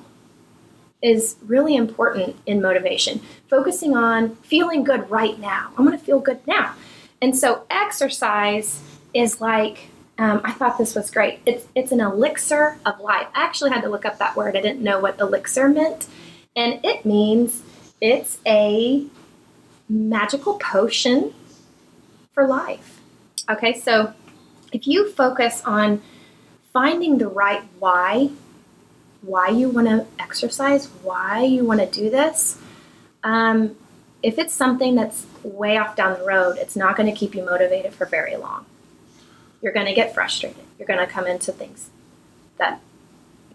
is 1.01 1.37
really 1.45 1.75
important 1.75 2.35
in 2.45 2.61
motivation. 2.61 3.21
Focusing 3.49 3.95
on 3.95 4.35
feeling 4.37 4.83
good 4.83 5.09
right 5.09 5.39
now. 5.39 5.71
I'm 5.77 5.85
going 5.85 5.97
to 5.97 6.03
feel 6.03 6.19
good 6.19 6.45
now. 6.45 6.75
And 7.21 7.37
so 7.37 7.65
exercise 7.69 8.81
is 9.13 9.41
like, 9.41 9.89
um, 10.17 10.41
I 10.43 10.51
thought 10.51 10.77
this 10.77 10.95
was 10.95 11.09
great. 11.09 11.39
It's, 11.45 11.65
it's 11.75 11.91
an 11.91 12.01
elixir 12.01 12.77
of 12.85 12.99
life. 12.99 13.27
I 13.33 13.43
actually 13.43 13.71
had 13.71 13.81
to 13.81 13.89
look 13.89 14.05
up 14.05 14.19
that 14.19 14.35
word. 14.35 14.57
I 14.57 14.61
didn't 14.61 14.81
know 14.81 14.99
what 14.99 15.19
elixir 15.19 15.69
meant. 15.69 16.07
And 16.55 16.83
it 16.83 17.05
means 17.05 17.63
it's 18.01 18.39
a 18.45 19.05
magical 19.87 20.59
potion 20.59 21.33
for 22.33 22.47
life. 22.47 22.99
Okay, 23.49 23.79
so 23.79 24.13
if 24.71 24.87
you 24.87 25.11
focus 25.11 25.61
on 25.65 26.01
finding 26.71 27.17
the 27.17 27.27
right 27.27 27.63
why 27.79 28.29
why 29.21 29.49
you 29.49 29.69
want 29.69 29.87
to 29.87 30.05
exercise, 30.19 30.87
why 31.03 31.43
you 31.43 31.65
want 31.65 31.79
to 31.79 31.85
do 31.87 32.09
this. 32.09 32.57
Um, 33.23 33.75
if 34.23 34.37
it's 34.37 34.53
something 34.53 34.95
that's 34.95 35.25
way 35.43 35.77
off 35.77 35.95
down 35.95 36.17
the 36.19 36.25
road, 36.25 36.57
it's 36.57 36.75
not 36.75 36.95
going 36.95 37.11
to 37.11 37.17
keep 37.17 37.35
you 37.35 37.43
motivated 37.43 37.93
for 37.93 38.05
very 38.05 38.35
long. 38.37 38.65
You're 39.61 39.73
going 39.73 39.85
to 39.87 39.93
get 39.93 40.13
frustrated. 40.13 40.63
You're 40.77 40.87
going 40.87 40.99
to 40.99 41.07
come 41.07 41.27
into 41.27 41.51
things 41.51 41.89
that 42.57 42.81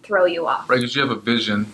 throw 0.02 0.24
you 0.26 0.46
off. 0.46 0.68
Right? 0.68 0.76
Because 0.76 0.94
you 0.94 1.00
have 1.02 1.10
a 1.10 1.14
vision, 1.20 1.66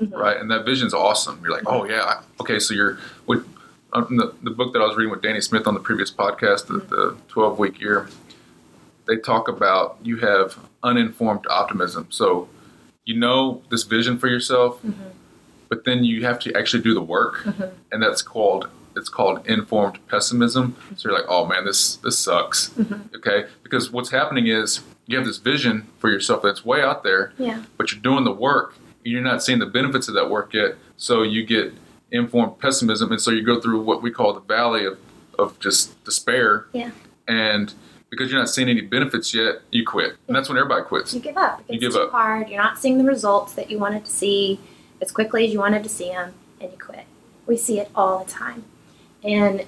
Mhm. 0.00 0.14
right? 0.16 0.36
And 0.36 0.50
that 0.50 0.64
vision's 0.64 0.94
awesome. 0.94 1.40
You're 1.42 1.52
like, 1.52 1.64
oh 1.66 1.84
yeah, 1.84 2.02
I, 2.02 2.22
okay. 2.40 2.58
So 2.58 2.72
you're 2.74 2.98
with 3.26 3.46
um, 3.94 4.16
the, 4.16 4.34
the 4.42 4.50
book 4.50 4.72
that 4.74 4.80
I 4.80 4.86
was 4.86 4.96
reading 4.96 5.10
with 5.10 5.22
Danny 5.22 5.40
Smith 5.40 5.66
on 5.66 5.72
the 5.74 5.80
previous 5.80 6.10
podcast, 6.10 6.66
the, 6.66 6.78
the 6.78 7.16
12 7.28 7.58
week 7.58 7.80
year. 7.80 8.08
They 9.06 9.16
talk 9.16 9.48
about 9.48 9.96
you 10.02 10.18
have 10.18 10.58
uninformed 10.82 11.46
optimism. 11.48 12.06
So 12.10 12.48
you 13.08 13.16
know 13.16 13.62
this 13.70 13.84
vision 13.84 14.18
for 14.18 14.28
yourself, 14.28 14.76
mm-hmm. 14.82 15.08
but 15.70 15.84
then 15.84 16.04
you 16.04 16.24
have 16.26 16.38
to 16.40 16.54
actually 16.54 16.82
do 16.82 16.92
the 16.92 17.00
work, 17.00 17.38
mm-hmm. 17.38 17.74
and 17.90 18.02
that's 18.02 18.20
called 18.20 18.68
it's 18.94 19.08
called 19.08 19.46
informed 19.46 19.98
pessimism. 20.08 20.76
So 20.96 21.08
you're 21.08 21.18
like, 21.18 21.28
oh 21.28 21.46
man, 21.46 21.64
this 21.64 21.96
this 21.96 22.18
sucks. 22.18 22.68
Mm-hmm. 22.70 23.16
Okay, 23.16 23.46
because 23.62 23.90
what's 23.90 24.10
happening 24.10 24.46
is 24.46 24.82
you 25.06 25.16
have 25.16 25.26
this 25.26 25.38
vision 25.38 25.86
for 25.98 26.10
yourself 26.10 26.42
that's 26.42 26.66
way 26.66 26.82
out 26.82 27.02
there, 27.02 27.32
Yeah. 27.38 27.62
but 27.78 27.90
you're 27.90 28.00
doing 28.00 28.24
the 28.24 28.32
work. 28.32 28.74
And 29.04 29.12
you're 29.12 29.22
not 29.22 29.42
seeing 29.42 29.58
the 29.58 29.66
benefits 29.66 30.08
of 30.08 30.14
that 30.14 30.28
work 30.28 30.52
yet, 30.52 30.74
so 30.98 31.22
you 31.22 31.46
get 31.46 31.72
informed 32.10 32.58
pessimism, 32.58 33.10
and 33.10 33.20
so 33.20 33.30
you 33.30 33.42
go 33.42 33.58
through 33.58 33.80
what 33.82 34.02
we 34.02 34.10
call 34.10 34.34
the 34.34 34.40
valley 34.40 34.84
of 34.84 34.98
of 35.38 35.58
just 35.60 36.04
despair. 36.04 36.66
Yeah. 36.74 36.90
And 37.26 37.72
because 38.10 38.30
you're 38.30 38.40
not 38.40 38.48
seeing 38.48 38.68
any 38.68 38.80
benefits 38.80 39.34
yet, 39.34 39.56
you 39.70 39.84
quit, 39.84 40.16
and 40.26 40.36
that's 40.36 40.48
when 40.48 40.58
everybody 40.58 40.84
quits. 40.84 41.12
You 41.12 41.20
give 41.20 41.36
up. 41.36 41.62
You 41.68 41.78
give 41.78 41.94
up. 41.94 42.10
hard. 42.10 42.48
You're 42.48 42.62
not 42.62 42.78
seeing 42.78 42.98
the 42.98 43.04
results 43.04 43.52
that 43.54 43.70
you 43.70 43.78
wanted 43.78 44.04
to 44.04 44.10
see, 44.10 44.60
as 45.00 45.10
quickly 45.10 45.46
as 45.46 45.52
you 45.52 45.58
wanted 45.58 45.82
to 45.82 45.88
see 45.88 46.08
them, 46.08 46.34
and 46.60 46.72
you 46.72 46.78
quit. 46.78 47.04
We 47.46 47.56
see 47.56 47.78
it 47.78 47.90
all 47.94 48.24
the 48.24 48.30
time, 48.30 48.64
and 49.22 49.64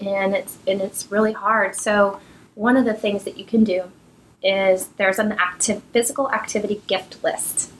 and 0.00 0.34
it's 0.34 0.58
and 0.66 0.80
it's 0.80 1.10
really 1.10 1.32
hard. 1.32 1.74
So 1.76 2.20
one 2.54 2.76
of 2.76 2.84
the 2.84 2.94
things 2.94 3.24
that 3.24 3.38
you 3.38 3.44
can 3.44 3.64
do 3.64 3.90
is 4.42 4.88
there's 4.98 5.18
an 5.18 5.32
active 5.32 5.82
physical 5.92 6.30
activity 6.32 6.82
gift 6.86 7.22
list. 7.22 7.70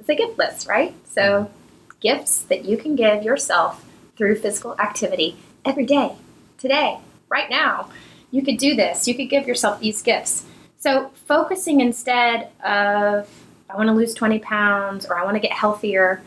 It's 0.00 0.08
a 0.08 0.14
gift 0.14 0.38
list, 0.38 0.66
right? 0.66 0.94
So 1.08 1.22
mm-hmm. 1.22 1.98
gifts 2.00 2.42
that 2.42 2.64
you 2.64 2.76
can 2.76 2.96
give 2.96 3.22
yourself 3.22 3.84
through 4.16 4.36
physical 4.36 4.74
activity 4.78 5.36
every 5.64 5.86
day, 5.86 6.16
today, 6.58 6.98
right 7.28 7.48
now. 7.48 7.88
You 8.30 8.42
could 8.42 8.58
do 8.58 8.74
this. 8.74 9.08
You 9.08 9.14
could 9.14 9.30
give 9.30 9.46
yourself 9.46 9.80
these 9.80 10.02
gifts. 10.02 10.44
So 10.78 11.10
focusing 11.26 11.80
instead 11.80 12.50
of 12.62 13.28
I 13.70 13.76
want 13.76 13.88
to 13.88 13.94
lose 13.94 14.14
20 14.14 14.38
pounds 14.38 15.06
or 15.06 15.18
I 15.18 15.24
want 15.24 15.36
to 15.36 15.40
get 15.40 15.52
healthier, 15.52 16.22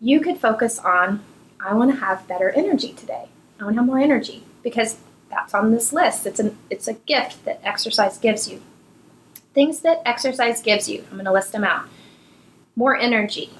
you 0.00 0.20
could 0.20 0.38
focus 0.38 0.78
on 0.78 1.22
I 1.60 1.74
want 1.74 1.90
to 1.90 1.96
have 1.96 2.28
better 2.28 2.50
energy 2.50 2.92
today. 2.92 3.28
I 3.58 3.64
want 3.64 3.74
to 3.74 3.80
have 3.80 3.86
more 3.86 3.98
energy 3.98 4.44
because 4.62 4.98
that's 5.30 5.54
on 5.54 5.72
this 5.72 5.92
list. 5.92 6.26
It's 6.26 6.40
an 6.40 6.56
it's 6.70 6.88
a 6.88 6.94
gift 6.94 7.44
that 7.44 7.60
exercise 7.62 8.18
gives 8.18 8.48
you. 8.48 8.62
Things 9.54 9.80
that 9.80 10.02
exercise 10.04 10.60
gives 10.60 10.88
you. 10.88 11.04
I'm 11.10 11.14
going 11.14 11.24
to 11.24 11.32
list 11.32 11.52
them 11.52 11.64
out. 11.64 11.86
More 12.74 12.94
energy, 12.94 13.50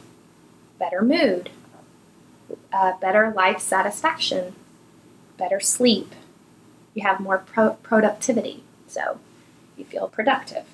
better 0.79 1.01
mood, 1.01 1.49
uh, 2.73 2.93
better 3.01 3.33
life 3.35 3.61
satisfaction, 3.61 4.55
better 5.39 5.59
sleep. 5.59 6.15
You 6.97 7.03
have 7.03 7.21
more 7.21 7.39
pro- 7.39 7.75
productivity, 7.75 8.65
so 8.87 9.21
you 9.77 9.85
feel 9.85 10.09
productive. 10.09 10.65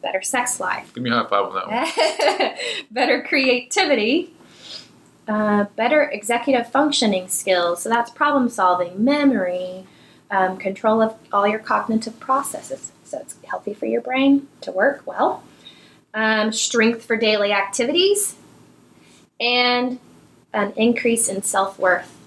Better 0.00 0.22
sex 0.22 0.60
life, 0.60 0.94
Give 0.94 1.02
me 1.02 1.10
a 1.10 1.14
high 1.14 1.28
five 1.28 1.44
on 1.46 1.54
that 1.54 2.38
one. 2.38 2.86
better 2.92 3.20
creativity, 3.22 4.32
uh, 5.26 5.64
better 5.74 6.04
executive 6.04 6.70
functioning 6.70 7.26
skills. 7.26 7.82
So 7.82 7.88
that's 7.88 8.12
problem 8.12 8.48
solving, 8.48 9.04
memory, 9.04 9.86
um, 10.30 10.56
control 10.56 11.02
of 11.02 11.16
all 11.32 11.48
your 11.48 11.58
cognitive 11.58 12.20
processes. 12.20 12.92
So 13.04 13.18
it's 13.18 13.34
healthy 13.44 13.74
for 13.74 13.86
your 13.86 14.00
brain 14.00 14.46
to 14.60 14.70
work 14.70 15.02
well. 15.04 15.42
Um, 16.14 16.52
strength 16.52 17.04
for 17.04 17.16
daily 17.16 17.52
activities, 17.52 18.36
and 19.40 19.98
an 20.52 20.72
increase 20.76 21.28
in 21.28 21.42
self 21.42 21.76
worth. 21.76 22.19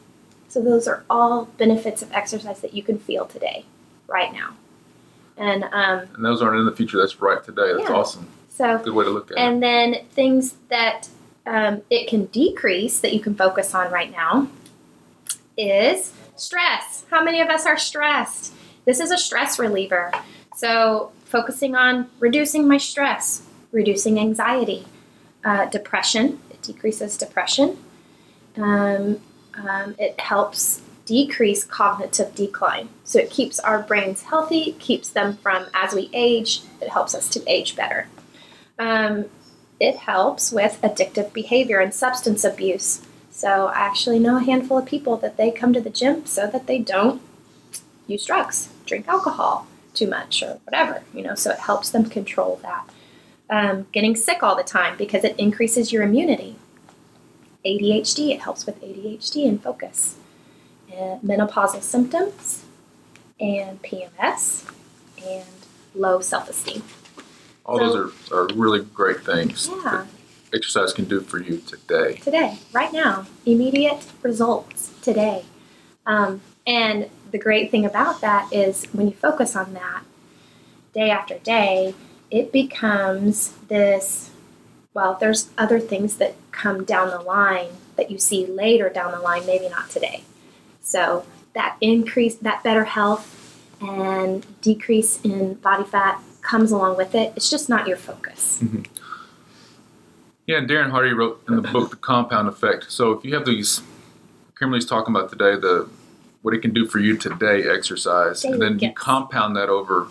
So 0.54 0.62
those 0.62 0.88
are 0.88 1.04
all 1.10 1.46
benefits 1.58 2.04
of 2.04 2.12
exercise 2.12 2.60
that 2.62 2.76
you 2.76 2.84
can 2.84 3.00
feel 3.00 3.26
today, 3.26 3.66
right 4.08 4.32
now. 4.32 4.54
And 5.36 5.64
um, 5.64 6.08
And 6.14 6.24
those 6.24 6.44
aren't 6.44 6.60
in 6.60 6.66
the 6.68 6.76
future. 6.76 7.00
That's 7.00 7.20
right 7.20 7.44
today. 7.44 7.74
That's 7.74 7.90
Yeah. 7.90 7.96
awesome. 7.96 8.28
so 8.50 8.78
Good 8.78 8.94
way 8.94 9.04
to 9.04 9.10
look 9.10 9.32
at 9.32 9.38
it. 9.38 9.40
and 9.42 9.64
then 9.64 10.06
things 10.12 10.54
that 10.70 11.10
um, 11.48 11.82
it 11.90 12.08
can 12.08 12.26
decrease 12.28 13.00
that 13.00 13.14
you 13.14 13.20
can 13.20 13.34
focus 13.34 13.74
on 13.74 13.92
right 13.92 14.12
now 14.12 14.48
is 15.58 16.14
stress. 16.36 17.04
How 17.10 17.24
many 17.24 17.42
of 17.42 17.50
us 17.50 17.66
are 17.66 17.78
stressed? 17.78 18.54
This 18.86 19.00
is 19.00 19.10
a 19.10 19.18
stress 19.18 19.58
reliever. 19.58 20.12
So, 20.56 21.12
focusing 21.26 21.76
on 21.76 22.10
reducing 22.20 22.68
my 22.68 22.78
stress, 22.78 23.42
reducing 23.72 24.20
anxiety, 24.20 24.86
uh, 25.44 25.66
depression, 25.66 26.40
it 26.52 26.62
decreases 26.62 27.18
depression. 27.18 27.78
Um, 28.56 29.20
um, 29.56 29.96
it 30.00 30.20
helps 30.20 30.82
decrease 31.06 31.64
cognitive 31.64 32.34
decline. 32.36 32.90
So, 33.04 33.20
it 33.20 33.30
keeps 33.30 33.60
our 33.60 33.82
brains 33.82 34.24
healthy, 34.24 34.74
keeps 34.74 35.10
them 35.10 35.38
from, 35.38 35.68
as 35.74 35.94
we 35.94 36.10
age, 36.14 36.62
it 36.82 36.90
helps 36.90 37.14
us 37.14 37.28
to 37.30 37.44
age 37.48 37.76
better. 37.76 38.08
Um, 38.80 39.26
it 39.80 39.98
helps 39.98 40.52
with 40.52 40.80
addictive 40.82 41.34
behavior 41.34 41.80
and 41.80 41.94
substance 41.94 42.44
abuse. 42.44 43.02
So 43.32 43.68
I 43.68 43.80
actually 43.80 44.20
know 44.20 44.38
a 44.38 44.44
handful 44.44 44.78
of 44.78 44.86
people 44.86 45.18
that 45.18 45.38
they 45.38 45.52
come 45.52 45.74
to 45.74 45.82
the 45.82 45.90
gym 45.90 46.26
so 46.26 46.48
that 46.48 46.68
they 46.68 46.80
don't 46.80 47.22
use 48.08 48.26
drugs, 48.26 48.70
drink 48.86 49.08
alcohol 49.08 49.68
too 49.94 50.08
much, 50.08 50.42
or 50.42 50.60
whatever. 50.64 51.04
You 51.14 51.24
know, 51.24 51.36
so 51.36 51.52
it 51.52 51.60
helps 51.60 51.90
them 51.90 52.06
control 52.06 52.60
that. 52.62 52.90
Um, 53.50 53.88
getting 53.92 54.16
sick 54.16 54.42
all 54.42 54.56
the 54.56 54.64
time 54.64 54.98
because 54.98 55.24
it 55.24 55.38
increases 55.38 55.92
your 55.92 56.04
immunity. 56.04 56.56
ADHD, 57.66 58.32
it 58.32 58.42
helps 58.42 58.66
with 58.66 58.82
ADHD 58.82 59.48
and 59.48 59.62
focus. 59.62 60.18
And 60.92 61.22
menopausal 61.22 61.82
symptoms, 61.82 62.66
and 63.40 63.82
PMS, 63.82 64.70
and 65.26 65.46
low 65.96 66.20
self-esteem. 66.22 66.84
All 67.66 67.80
those 67.80 68.14
are, 68.32 68.36
are 68.38 68.48
really 68.54 68.82
great 68.82 69.22
things 69.22 69.70
Yeah. 69.72 69.82
that 69.84 70.08
exercise 70.54 70.94
can 70.94 71.06
do 71.06 71.22
for 71.22 71.40
you 71.40 71.58
today. 71.60 72.16
today, 72.18 72.60
right 72.74 72.94
now, 72.94 73.26
immediate 73.46 74.06
results 74.22 74.92
today. 75.02 75.46
Um, 76.06 76.42
and 76.68 77.10
the 77.32 77.38
great 77.40 77.72
thing 77.72 77.86
about 77.86 78.22
that 78.22 78.52
is 78.54 78.86
when 78.94 79.08
you 79.08 79.14
focus 79.14 79.56
on 79.56 79.74
that 79.74 80.04
day 80.94 81.10
after 81.10 81.40
day, 81.40 81.96
it 82.30 82.52
becomes 82.52 83.54
this. 83.68 84.30
Well, 84.94 85.18
there's 85.20 85.50
other 85.58 85.80
things 85.80 86.18
that 86.18 86.36
come 86.52 86.84
down 86.84 87.10
the 87.10 87.20
line 87.20 87.70
that 87.96 88.12
you 88.12 88.18
see 88.18 88.46
later 88.46 88.90
down 88.90 89.12
the 89.12 89.20
line, 89.20 89.46
maybe 89.46 89.70
not 89.70 89.90
today. 89.90 90.24
So 90.82 91.26
that 91.54 91.78
increase, 91.82 92.36
that 92.36 92.64
better 92.64 92.86
health 92.86 93.40
and 93.82 94.46
decrease 94.62 95.20
in 95.22 95.56
body 95.56 95.84
fat 95.84 96.22
comes 96.42 96.72
along 96.72 96.98
with 96.98 97.16
it. 97.16 97.34
It's 97.36 97.50
just 97.50 97.70
not 97.70 97.88
your 97.88 97.98
focus. 97.98 98.60
Mm-hmm. 98.62 98.84
Yeah, 100.46 100.58
and 100.58 100.70
Darren 100.70 100.92
Hardy 100.92 101.14
wrote 101.14 101.42
in 101.48 101.56
the 101.56 101.62
book 101.62 101.90
The 101.90 101.96
Compound 101.96 102.50
Effect. 102.50 102.92
So 102.92 103.14
if 103.14 103.24
you 103.24 103.34
have 103.34 103.46
these, 103.46 103.82
Kimberly's 104.60 104.86
talking 104.86 105.16
about 105.16 105.30
today, 105.30 105.56
the 105.56 105.90
what 106.42 106.54
it 106.54 106.62
can 106.62 106.74
do 106.74 106.86
for 106.86 107.00
you 107.00 107.16
today, 107.16 107.64
exercise, 107.64 108.42
Daily 108.42 108.54
and 108.54 108.62
then 108.62 108.80
you 108.80 108.94
compound 108.94 109.56
that 109.56 109.70
over 109.70 110.10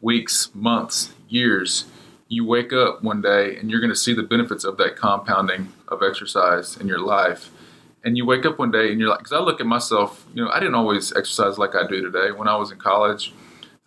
weeks, 0.00 0.50
months, 0.54 1.12
years. 1.28 1.84
You 2.30 2.44
wake 2.44 2.72
up 2.72 3.02
one 3.02 3.20
day 3.20 3.56
and 3.56 3.68
you're 3.68 3.80
going 3.80 3.92
to 3.92 3.96
see 3.98 4.14
the 4.14 4.22
benefits 4.22 4.62
of 4.62 4.76
that 4.76 4.94
compounding 4.94 5.72
of 5.88 6.00
exercise 6.00 6.76
in 6.76 6.86
your 6.86 7.00
life. 7.00 7.50
And 8.04 8.16
you 8.16 8.24
wake 8.24 8.46
up 8.46 8.56
one 8.56 8.70
day 8.70 8.92
and 8.92 9.00
you're 9.00 9.08
like, 9.08 9.18
because 9.18 9.32
I 9.32 9.40
look 9.40 9.60
at 9.60 9.66
myself, 9.66 10.24
you 10.32 10.44
know, 10.44 10.48
I 10.48 10.60
didn't 10.60 10.76
always 10.76 11.12
exercise 11.14 11.58
like 11.58 11.74
I 11.74 11.88
do 11.88 12.00
today. 12.00 12.30
When 12.30 12.46
I 12.46 12.54
was 12.56 12.70
in 12.70 12.78
college, 12.78 13.34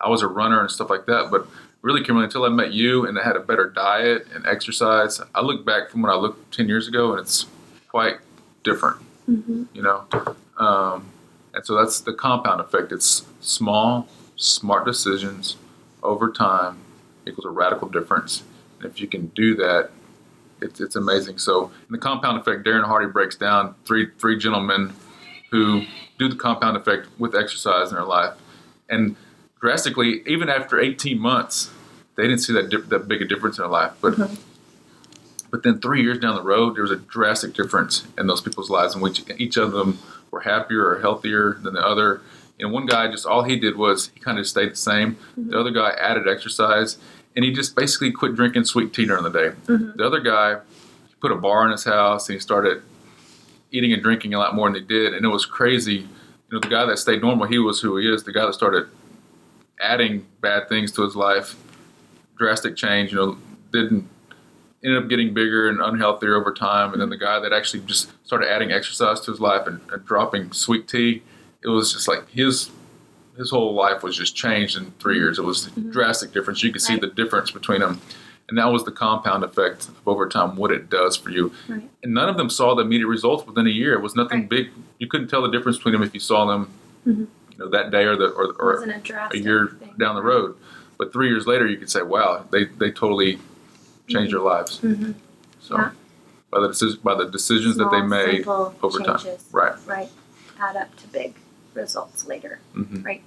I 0.01 0.09
was 0.09 0.21
a 0.21 0.27
runner 0.27 0.59
and 0.59 0.69
stuff 0.69 0.89
like 0.89 1.05
that. 1.05 1.29
But 1.31 1.47
really, 1.81 2.03
Kimberly, 2.03 2.25
until 2.25 2.43
I 2.43 2.49
met 2.49 2.73
you 2.73 3.07
and 3.07 3.17
I 3.17 3.23
had 3.23 3.37
a 3.37 3.39
better 3.39 3.69
diet 3.69 4.27
and 4.35 4.45
exercise, 4.45 5.21
I 5.33 5.41
look 5.41 5.65
back 5.65 5.89
from 5.89 6.01
when 6.01 6.11
I 6.11 6.15
looked 6.15 6.53
10 6.53 6.67
years 6.67 6.89
ago 6.89 7.11
and 7.11 7.21
it's 7.21 7.45
quite 7.87 8.17
different, 8.63 8.97
Mm-hmm. 9.29 9.63
you 9.73 9.81
know? 9.81 10.03
Um, 10.57 11.07
and 11.53 11.65
so 11.65 11.75
that's 11.75 12.01
the 12.01 12.11
compound 12.13 12.59
effect. 12.59 12.91
It's 12.91 13.25
small, 13.39 14.09
smart 14.35 14.83
decisions 14.85 15.55
over 16.03 16.29
time 16.29 16.79
equals 17.27 17.45
a 17.45 17.49
radical 17.49 17.87
difference. 17.87 18.43
And 18.79 18.89
if 18.89 18.99
you 18.99 19.07
can 19.07 19.27
do 19.27 19.55
that, 19.55 19.89
it's, 20.61 20.79
it's 20.79 20.95
amazing. 20.95 21.37
So 21.39 21.65
in 21.65 21.91
the 21.91 21.97
compound 21.97 22.39
effect, 22.39 22.65
Darren 22.65 22.85
Hardy 22.85 23.11
breaks 23.11 23.35
down 23.35 23.75
three 23.85 24.09
three 24.17 24.37
gentlemen 24.37 24.93
who 25.51 25.83
do 26.17 26.27
the 26.29 26.35
compound 26.35 26.77
effect 26.77 27.07
with 27.19 27.35
exercise 27.35 27.89
in 27.89 27.95
their 27.95 28.05
life, 28.05 28.33
and 28.89 29.15
drastically, 29.59 30.21
even 30.27 30.49
after 30.49 30.79
18 30.79 31.17
months, 31.19 31.71
they 32.15 32.23
didn't 32.23 32.39
see 32.39 32.53
that 32.53 32.69
dip, 32.69 32.89
that 32.89 33.07
big 33.07 33.21
a 33.21 33.25
difference 33.25 33.57
in 33.57 33.63
their 33.63 33.71
life. 33.71 33.93
But 34.01 34.13
mm-hmm. 34.13 34.35
but 35.51 35.63
then 35.63 35.79
three 35.79 36.01
years 36.01 36.19
down 36.19 36.35
the 36.35 36.43
road, 36.43 36.75
there 36.75 36.83
was 36.83 36.91
a 36.91 36.97
drastic 36.97 37.53
difference 37.53 38.05
in 38.17 38.27
those 38.27 38.41
people's 38.41 38.69
lives, 38.69 38.95
in 38.95 39.01
which 39.01 39.23
each 39.37 39.57
of 39.57 39.71
them 39.71 39.99
were 40.31 40.41
happier 40.41 40.87
or 40.87 40.99
healthier 40.99 41.53
than 41.61 41.73
the 41.73 41.85
other. 41.85 42.21
And 42.59 42.71
one 42.71 42.85
guy 42.85 43.09
just 43.09 43.25
all 43.25 43.43
he 43.43 43.57
did 43.57 43.77
was 43.77 44.09
he 44.09 44.19
kind 44.19 44.39
of 44.39 44.47
stayed 44.47 44.71
the 44.71 44.75
same. 44.75 45.15
Mm-hmm. 45.15 45.49
The 45.49 45.59
other 45.59 45.71
guy 45.71 45.91
added 45.91 46.27
exercise, 46.27 46.97
and 47.35 47.43
he 47.43 47.51
just 47.51 47.75
basically 47.75 48.11
quit 48.11 48.35
drinking 48.35 48.65
sweet 48.65 48.93
tea 48.93 49.05
during 49.05 49.23
the 49.23 49.29
day. 49.29 49.49
Mm-hmm. 49.65 49.97
The 49.97 50.05
other 50.05 50.19
guy 50.19 50.55
he 51.07 51.15
put 51.19 51.31
a 51.31 51.35
bar 51.35 51.65
in 51.65 51.71
his 51.71 51.83
house 51.83 52.29
and 52.29 52.35
he 52.35 52.39
started 52.39 52.83
eating 53.71 53.91
and 53.91 54.03
drinking 54.03 54.33
a 54.33 54.37
lot 54.37 54.55
more 54.55 54.69
than 54.69 54.81
he 54.81 54.87
did, 54.87 55.13
and 55.13 55.25
it 55.25 55.29
was 55.29 55.45
crazy. 55.45 55.95
You 55.95 56.07
know, 56.51 56.59
the 56.59 56.69
guy 56.69 56.85
that 56.85 56.99
stayed 56.99 57.21
normal, 57.21 57.47
he 57.47 57.57
was 57.57 57.81
who 57.81 57.97
he 57.97 58.07
is. 58.07 58.23
The 58.23 58.33
guy 58.33 58.45
that 58.45 58.53
started 58.53 58.87
adding 59.81 60.25
bad 60.41 60.69
things 60.69 60.91
to 60.93 61.03
his 61.03 61.15
life, 61.15 61.55
drastic 62.37 62.75
change. 62.75 63.11
You 63.11 63.17
know, 63.17 63.37
didn't 63.71 64.07
ended 64.83 65.01
up 65.01 65.09
getting 65.09 65.33
bigger 65.33 65.69
and 65.69 65.79
unhealthier 65.79 66.37
over 66.39 66.53
time. 66.53 66.91
And 66.91 67.01
then 67.01 67.09
the 67.09 67.17
guy 67.17 67.39
that 67.39 67.53
actually 67.53 67.83
just 67.83 68.11
started 68.25 68.51
adding 68.51 68.71
exercise 68.71 69.19
to 69.21 69.31
his 69.31 69.39
life 69.39 69.65
and, 69.65 69.79
and 69.91 70.05
dropping 70.05 70.51
sweet 70.51 70.87
tea, 70.87 71.23
it 71.63 71.67
was 71.69 71.93
just 71.93 72.07
like 72.07 72.29
his 72.29 72.69
his 73.37 73.49
whole 73.49 73.73
life 73.73 74.03
was 74.03 74.15
just 74.15 74.35
changed 74.35 74.77
in 74.77 74.91
three 74.99 75.17
years. 75.17 75.39
It 75.39 75.43
was 75.43 75.67
a 75.75 75.79
drastic 75.79 76.33
difference. 76.33 76.61
You 76.61 76.71
could 76.71 76.83
see 76.83 76.97
the 76.97 77.07
difference 77.07 77.49
between 77.49 77.79
them. 77.79 77.99
And 78.47 78.57
that 78.59 78.65
was 78.71 78.83
the 78.83 78.91
compound 78.91 79.43
effect 79.43 79.87
of 79.87 79.95
over 80.07 80.27
time, 80.29 80.55
what 80.55 80.69
it 80.71 80.87
does 80.89 81.15
for 81.17 81.31
you. 81.31 81.51
Right. 81.67 81.89
And 82.03 82.13
none 82.13 82.29
of 82.29 82.37
them 82.37 82.49
saw 82.49 82.75
the 82.75 82.83
immediate 82.83 83.07
results 83.07 83.47
within 83.47 83.65
a 83.65 83.71
year. 83.71 83.93
It 83.93 84.01
was 84.01 84.15
nothing 84.15 84.41
Right. 84.41 84.49
big. 84.49 84.69
You 84.99 85.07
couldn't 85.07 85.29
tell 85.29 85.41
the 85.41 85.49
difference 85.49 85.77
between 85.77 85.93
them 85.93 86.03
if 86.03 86.13
you 86.13 86.19
saw 86.19 86.45
them, 86.45 86.67
Mhm. 87.07 87.27
you 87.51 87.57
know, 87.57 87.69
that 87.69 87.89
day 87.89 88.03
or 88.03 88.15
the 88.15 88.25
or, 88.27 88.53
or 88.59 88.83
a 88.83 89.29
a 89.33 89.37
year 89.37 89.75
thing. 89.79 89.93
down 89.97 90.13
the 90.15 90.21
road. 90.21 90.55
But 90.99 91.11
three 91.11 91.27
years 91.29 91.47
later, 91.47 91.65
you 91.65 91.77
could 91.77 91.89
say, 91.89 92.03
"Wow, 92.03 92.45
they 92.51 92.65
they 92.65 92.91
totally 92.91 93.39
changed 94.07 94.31
their 94.33 94.41
lives." 94.41 94.79
Mhm. 94.83 95.15
So, 95.59 95.75
Yeah. 95.77 95.89
by 96.51 96.59
the 96.59 96.99
by 97.03 97.15
the 97.15 97.25
decisions 97.25 97.77
that 97.77 97.89
they 97.89 98.01
made 98.03 98.45
over 98.47 98.99
time. 98.99 99.25
Right. 99.51 99.73
Right. 99.87 100.09
Add 100.59 100.75
up 100.75 100.95
to 100.97 101.07
big 101.07 101.33
results 101.73 102.25
later. 102.27 102.59
hmm 102.73 103.01
Right. 103.03 103.21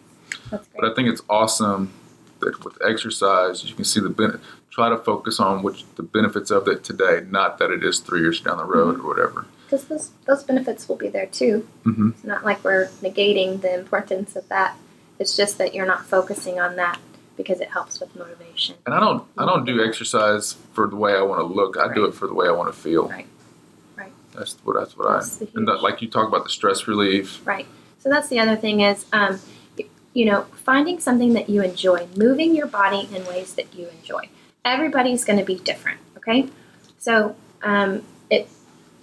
That's 0.51 0.67
But 0.75 0.91
I 0.91 0.95
think 0.95 1.09
it's 1.09 1.23
awesome 1.29 1.93
that 2.41 2.65
with 2.65 2.77
exercise, 2.85 3.65
you 3.65 3.75
can 3.75 3.85
see 3.85 4.01
the 4.01 4.09
benefit. 4.11 4.41
try 4.71 4.89
to 4.91 4.99
focus 4.99 5.41
on 5.41 5.63
which 5.63 5.85
the 5.97 6.03
benefits 6.03 6.51
of 6.51 6.69
it 6.69 6.85
today, 6.85 7.25
not 7.31 7.59
that 7.59 7.71
it 7.71 7.83
is 7.83 7.99
three 8.01 8.21
years 8.21 8.41
down 8.41 8.59
the 8.59 8.65
road 8.65 9.01
or 9.01 9.07
whatever. 9.09 9.47
Because 9.65 9.85
those, 9.87 10.11
those 10.27 10.45
benefits 10.45 10.87
will 10.89 10.97
be 10.97 11.09
there 11.09 11.27
too. 11.27 11.67
hmm 11.85 12.11
It's 12.11 12.25
not 12.25 12.45
like 12.45 12.63
we're 12.63 12.89
negating 13.03 13.63
the 13.63 13.75
importance 13.75 14.37
of 14.37 14.47
that. 14.49 14.77
It's 15.19 15.35
just 15.37 15.57
that 15.59 15.75
you're 15.75 15.87
not 15.87 16.05
focusing 16.05 16.61
on 16.61 16.77
that 16.77 16.99
because 17.39 17.61
it 17.61 17.71
helps 17.71 18.01
with 18.01 18.15
motivation. 18.17 18.77
And 18.85 18.95
I 18.95 19.01
don't, 19.01 19.25
I 19.39 19.47
don't 19.47 19.65
do 19.65 19.83
exercise 19.83 20.57
for 20.75 20.87
the 20.87 20.97
way 20.97 21.15
I 21.15 21.23
want 21.23 21.41
to 21.41 21.47
look. 21.47 21.79
I 21.79 21.93
do 21.93 22.05
it 22.05 22.15
for 22.15 22.27
the 22.27 22.35
way 22.35 22.47
I 22.47 22.51
want 22.53 22.73
to 22.73 22.79
feel. 22.79 23.09
Right. 23.09 23.27
Right. 23.97 24.13
That's 24.35 24.55
what 24.63 24.75
that's 24.79 24.97
what 24.97 25.09
That's 25.11 25.41
I. 25.43 25.47
And 25.55 25.67
that, 25.69 25.83
like 25.83 26.03
you 26.03 26.09
talk 26.09 26.29
about 26.29 26.45
the 26.45 26.51
stress 26.51 26.87
relief. 26.87 27.41
Right. 27.47 27.67
So 28.07 28.11
that's 28.11 28.29
the 28.29 28.39
other 28.39 28.55
thing 28.55 28.83
is, 28.83 29.05
um, 29.13 29.41
you 30.15 30.27
know, 30.27 30.43
finding 30.55 31.01
something 31.01 31.33
that 31.33 31.49
you 31.49 31.61
enjoy, 31.61 32.07
moving 32.17 32.55
your 32.55 32.69
body 32.69 33.09
in 33.13 33.25
ways 33.27 33.55
that 33.55 33.75
you 33.75 33.89
enjoy. 33.89 34.29
Everybody's 34.65 35.25
going 35.25 35.41
to 35.41 35.45
be 35.45 35.57
different. 35.57 35.99
Okay. 36.17 36.49
So 36.99 37.35
um, 37.65 38.05
if 38.31 38.49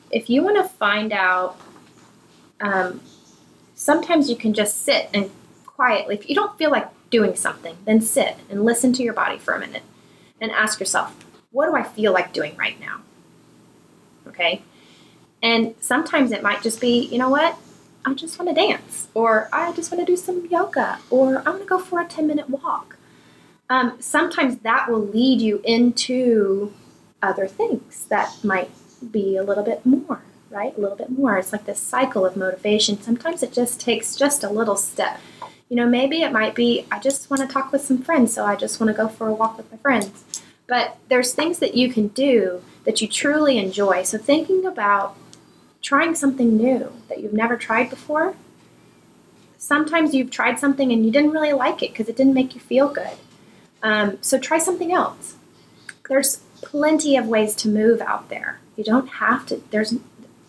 if 0.09 0.29
you 0.29 0.41
want 0.41 0.55
to 0.55 0.63
find 0.63 1.11
out, 1.11 1.59
um, 2.61 3.01
sometimes 3.75 4.29
you 4.29 4.37
can 4.37 4.53
just 4.53 4.83
sit 4.83 5.09
and 5.13 5.29
quietly. 5.65 6.15
If 6.15 6.29
you 6.29 6.35
don't 6.35 6.57
feel 6.57 6.71
like 6.71 6.87
doing 7.09 7.35
something, 7.35 7.75
then 7.83 7.99
sit 7.99 8.37
and 8.49 8.63
listen 8.63 8.93
to 8.93 9.03
your 9.03 9.13
body 9.13 9.37
for 9.37 9.53
a 9.53 9.59
minute 9.59 9.83
and 10.39 10.49
ask 10.49 10.79
yourself, 10.79 11.13
what 11.51 11.65
do 11.65 11.75
I 11.75 11.83
feel 11.83 12.13
like 12.13 12.31
doing 12.31 12.55
right 12.55 12.79
now? 12.79 13.01
Okay. 14.29 14.61
And 15.41 15.75
sometimes 15.81 16.31
it 16.31 16.41
might 16.41 16.61
just 16.61 16.79
be, 16.79 17.05
you 17.07 17.17
know 17.17 17.27
what? 17.27 17.57
I 18.05 18.13
just 18.13 18.37
want 18.37 18.49
to 18.49 18.55
dance, 18.55 19.07
or 19.13 19.49
I 19.53 19.71
just 19.73 19.91
want 19.91 20.05
to 20.05 20.11
do 20.11 20.17
some 20.17 20.45
yoga, 20.47 20.99
or 21.09 21.41
I 21.45 21.51
want 21.51 21.61
to 21.61 21.67
go 21.67 21.79
for 21.79 22.01
a 22.01 22.05
10 22.05 22.27
minute 22.27 22.49
walk. 22.49 22.97
Um, 23.69 23.97
sometimes 23.99 24.57
that 24.59 24.89
will 24.89 25.01
lead 25.05 25.41
you 25.41 25.61
into 25.63 26.73
other 27.21 27.47
things 27.47 28.05
that 28.09 28.43
might 28.43 28.69
be 29.11 29.37
a 29.37 29.43
little 29.43 29.63
bit 29.63 29.85
more, 29.85 30.21
right? 30.49 30.77
A 30.77 30.81
little 30.81 30.97
bit 30.97 31.09
more. 31.09 31.37
It's 31.37 31.53
like 31.53 31.65
this 31.65 31.79
cycle 31.79 32.25
of 32.25 32.35
motivation. 32.35 33.01
Sometimes 33.01 33.41
it 33.41 33.53
just 33.53 33.79
takes 33.79 34.15
just 34.15 34.43
a 34.43 34.49
little 34.49 34.75
step. 34.75 35.19
You 35.69 35.77
know, 35.77 35.87
maybe 35.87 36.21
it 36.21 36.31
might 36.31 36.55
be, 36.55 36.85
I 36.91 36.99
just 36.99 37.29
want 37.29 37.41
to 37.41 37.47
talk 37.47 37.71
with 37.71 37.81
some 37.81 37.99
friends, 37.99 38.33
so 38.33 38.45
I 38.45 38.55
just 38.55 38.79
want 38.79 38.89
to 38.89 38.93
go 38.93 39.07
for 39.07 39.27
a 39.27 39.33
walk 39.33 39.57
with 39.57 39.71
my 39.71 39.77
friends. 39.77 40.41
But 40.67 40.97
there's 41.07 41.33
things 41.33 41.59
that 41.59 41.75
you 41.75 41.91
can 41.91 42.09
do 42.09 42.61
that 42.83 43.01
you 43.01 43.07
truly 43.07 43.57
enjoy. 43.57 44.03
So 44.03 44.17
thinking 44.17 44.65
about 44.65 45.15
trying 45.83 46.15
something 46.15 46.57
new 46.57 46.91
that 47.09 47.19
you've 47.19 47.33
never 47.33 47.55
tried 47.55 47.89
before. 47.89 48.35
Sometimes 49.57 50.15
you've 50.15 50.31
tried 50.31 50.57
something 50.57 50.91
and 50.91 51.05
you 51.05 51.11
didn't 51.11 51.31
really 51.31 51.53
like 51.53 51.83
it 51.83 51.91
because 51.91 52.09
it 52.09 52.15
didn't 52.15 52.33
make 52.33 52.55
you 52.55 52.61
feel 52.61 52.87
good. 52.87 53.17
Um, 53.83 54.17
so 54.21 54.39
try 54.39 54.57
something 54.57 54.91
else. 54.91 55.35
There's 56.09 56.37
plenty 56.61 57.17
of 57.17 57.27
ways 57.27 57.53
to 57.55 57.67
move 57.67 58.01
out 58.01 58.29
there. 58.29 58.59
You 58.75 58.83
don't 58.83 59.07
have 59.07 59.45
to. 59.47 59.61
There's, 59.69 59.95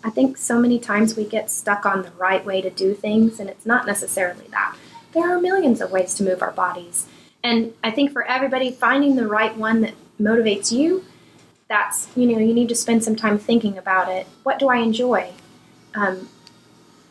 I 0.03 0.11
think, 0.11 0.37
so 0.37 0.59
many 0.59 0.79
times 0.79 1.17
we 1.17 1.25
get 1.25 1.51
stuck 1.51 1.85
on 1.85 2.03
the 2.03 2.11
right 2.13 2.45
way 2.45 2.61
to 2.63 2.71
do 2.71 2.95
things, 2.95 3.41
and 3.41 3.51
it's 3.51 3.67
not 3.67 3.87
necessarily 3.87 4.47
that. 4.51 4.77
There 5.13 5.31
are 5.31 5.41
millions 5.41 5.81
of 5.81 5.91
ways 5.91 6.15
to 6.15 6.25
move 6.25 6.43
our 6.43 6.53
bodies, 6.53 7.07
and 7.43 7.75
I 7.85 7.91
think 7.91 8.13
for 8.13 8.23
everybody, 8.25 8.71
finding 8.71 9.17
the 9.17 9.29
right 9.29 9.57
one 9.57 9.81
that 9.83 9.95
motivates 10.21 10.73
you 10.73 11.05
that's 11.69 12.09
you 12.17 12.27
know 12.27 12.39
you 12.39 12.55
need 12.55 12.69
to 12.69 12.75
spend 12.75 13.05
some 13.05 13.17
time 13.17 13.39
thinking 13.39 13.79
about 13.79 14.09
it. 14.09 14.27
What 14.43 14.59
do 14.59 14.69
i 14.69 14.77
enjoy? 14.79 15.33
Um, 15.95 16.29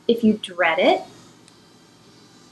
if 0.08 0.24
you 0.24 0.34
dread 0.34 0.80
it 0.80 1.02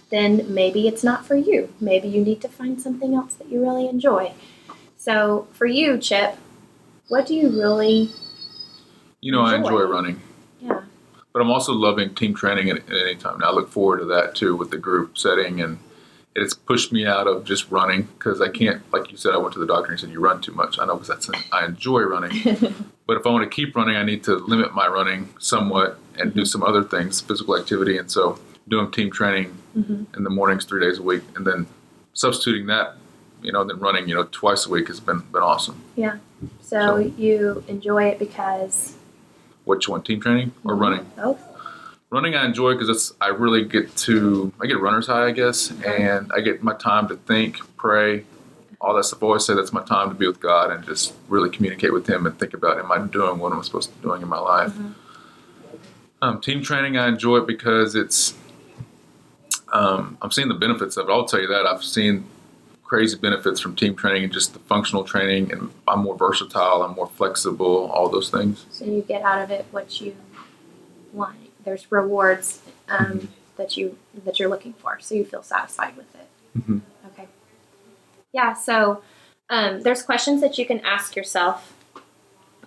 then 0.09 0.53
maybe 0.53 0.89
it's 0.89 1.05
not 1.05 1.25
for 1.25 1.35
you. 1.35 1.73
Maybe 1.79 2.09
you 2.09 2.21
need 2.21 2.41
to 2.41 2.49
find 2.49 2.81
something 2.81 3.15
else 3.15 3.35
that 3.35 3.49
you 3.49 3.61
really 3.61 3.87
enjoy. 3.87 4.33
So 4.97 5.47
for 5.53 5.65
you 5.65 5.97
chip 5.97 6.37
what 7.11 7.27
do 7.27 7.35
you 7.35 7.49
really 7.49 8.09
You 9.19 9.33
know, 9.33 9.41
I 9.41 9.55
Enjoy. 9.55 9.67
enjoy 9.67 9.83
running, 9.91 10.21
yeah. 10.61 10.81
But 11.33 11.41
I'm 11.41 11.51
also 11.51 11.73
loving 11.73 12.15
team 12.15 12.33
training 12.33 12.69
at, 12.69 12.77
at 12.77 13.01
any 13.01 13.15
time. 13.15 13.39
Now 13.39 13.49
I 13.49 13.53
look 13.53 13.69
forward 13.69 13.99
to 13.99 14.05
that 14.05 14.33
too 14.33 14.55
with 14.55 14.71
the 14.71 14.77
group 14.77 15.17
setting, 15.17 15.59
and 15.61 15.77
it's 16.35 16.53
pushed 16.53 16.91
me 16.93 17.05
out 17.05 17.27
of 17.27 17.43
just 17.43 17.69
running 17.71 18.03
because 18.17 18.39
I 18.41 18.49
can't. 18.49 18.81
Like 18.93 19.11
you 19.11 19.17
said, 19.17 19.33
I 19.33 19.37
went 19.37 19.53
to 19.53 19.59
the 19.59 19.65
doctor 19.67 19.91
and 19.91 19.99
he 19.99 20.05
said 20.05 20.13
you 20.13 20.19
run 20.21 20.41
too 20.41 20.53
much. 20.53 20.79
I 20.79 20.85
know 20.85 20.93
because 20.95 21.07
that's 21.09 21.29
I 21.51 21.65
enjoy 21.65 22.01
running, 22.01 22.31
but 23.07 23.17
if 23.17 23.25
I 23.25 23.29
want 23.29 23.43
to 23.43 23.49
keep 23.49 23.75
running, 23.75 23.95
I 23.97 24.03
need 24.03 24.23
to 24.25 24.35
limit 24.35 24.73
my 24.73 24.87
running 24.87 25.29
somewhat 25.39 25.97
and 26.17 26.33
do 26.33 26.45
some 26.45 26.63
other 26.63 26.83
things, 26.83 27.19
physical 27.19 27.57
activity, 27.57 27.97
and 27.97 28.09
so 28.09 28.39
doing 28.69 28.91
team 28.91 29.11
training 29.11 29.57
Mhm. 29.77 30.05
in 30.17 30.23
the 30.25 30.29
mornings 30.29 30.65
three 30.65 30.81
days 30.81 30.99
a 30.99 31.01
week, 31.01 31.23
and 31.35 31.47
then 31.47 31.65
substituting 32.13 32.65
that, 32.67 32.95
you 33.41 33.51
know, 33.53 33.63
then 33.63 33.79
running, 33.79 34.07
you 34.09 34.13
know, 34.15 34.27
twice 34.31 34.65
a 34.65 34.69
week 34.69 34.87
has 34.89 34.99
been 34.99 35.19
been 35.31 35.41
awesome. 35.41 35.81
so 35.95 36.11
So- 36.61 36.97
you 36.97 37.63
enjoy 37.67 38.03
it 38.05 38.19
because 38.19 38.95
Which 39.65 39.87
one, 39.87 40.01
team 40.01 40.19
training 40.21 40.51
or 40.65 40.75
running? 40.75 41.05
both 41.15 41.39
running 42.11 42.35
I 42.35 42.45
enjoy 42.45 42.73
because 42.73 42.89
it's 42.89 43.13
I 43.19 43.27
really 43.29 43.65
get 43.65 43.95
to 43.97 44.53
I 44.61 44.67
get 44.67 44.79
runner's 44.79 45.07
high 45.07 45.25
I 45.27 45.31
guess 45.31 45.71
and 45.85 46.31
I 46.33 46.41
get 46.41 46.61
my 46.61 46.73
time 46.75 47.07
to 47.07 47.15
think 47.15 47.57
pray 47.77 48.25
all 48.79 48.95
that 48.95 49.03
stuff. 49.03 49.21
I 49.21 49.27
always 49.27 49.45
say 49.45 49.53
that's 49.53 49.71
my 49.71 49.83
time 49.83 50.09
to 50.09 50.15
be 50.15 50.25
with 50.27 50.39
God 50.39 50.71
and 50.71 50.83
just 50.85 51.13
really 51.29 51.49
communicate 51.49 51.93
with 51.93 52.07
him 52.07 52.25
and 52.25 52.37
think 52.37 52.53
about 52.53 52.79
am 52.79 52.91
I 52.91 52.99
doing 52.99 53.39
what 53.39 53.53
I'm 53.53 53.63
supposed 53.63 53.89
to 53.89 53.95
be 53.95 54.01
doing 54.03 54.21
in 54.21 54.27
my 54.27 54.39
life? 54.39 54.73
Mhm. 54.73 54.93
um, 56.23 56.39
team 56.41 56.61
training 56.61 56.97
I 56.97 57.07
enjoy 57.07 57.37
it 57.37 57.47
because 57.47 57.95
it's 57.95 58.35
um, 59.73 60.17
I'm 60.21 60.31
seeing 60.31 60.49
the 60.49 60.53
benefits 60.55 60.97
of 60.97 61.07
it. 61.07 61.11
I'll 61.11 61.25
tell 61.25 61.39
you 61.39 61.47
that. 61.47 61.65
I've 61.65 61.83
seen 61.83 62.25
crazy 62.83 63.17
benefits 63.17 63.59
from 63.61 63.73
team 63.75 63.95
training 63.95 64.25
and 64.25 64.33
just 64.33 64.51
the 64.53 64.59
functional 64.59 65.03
training 65.05 65.51
and 65.53 65.71
I'm 65.87 65.99
more 66.03 66.17
versatile 66.17 66.83
I'm 66.83 66.93
more 66.93 67.07
flexible 67.07 67.89
all 67.93 68.09
those 68.09 68.29
things. 68.29 68.65
So 68.69 68.83
you 68.83 69.01
get 69.01 69.21
out 69.21 69.41
of 69.41 69.49
it 69.49 69.65
what 69.71 70.01
you 70.01 70.13
want 71.13 71.37
there's 71.63 71.91
rewards 71.91 72.61
um, 72.89 73.29
that 73.57 73.77
you 73.77 73.97
that 74.25 74.39
you're 74.39 74.49
looking 74.49 74.73
for 74.73 74.99
so 74.99 75.15
you 75.15 75.25
feel 75.25 75.43
satisfied 75.43 75.95
with 75.95 76.13
it. 76.15 76.27
Mhm. 76.59 76.81
okay. 77.07 77.27
Yeah 78.33 78.53
so 78.53 79.01
um, 79.49 79.81
there's 79.81 80.01
questions 80.01 80.41
that 80.41 80.57
you 80.57 80.65
can 80.65 80.79
ask 80.81 81.15
yourself 81.15 81.73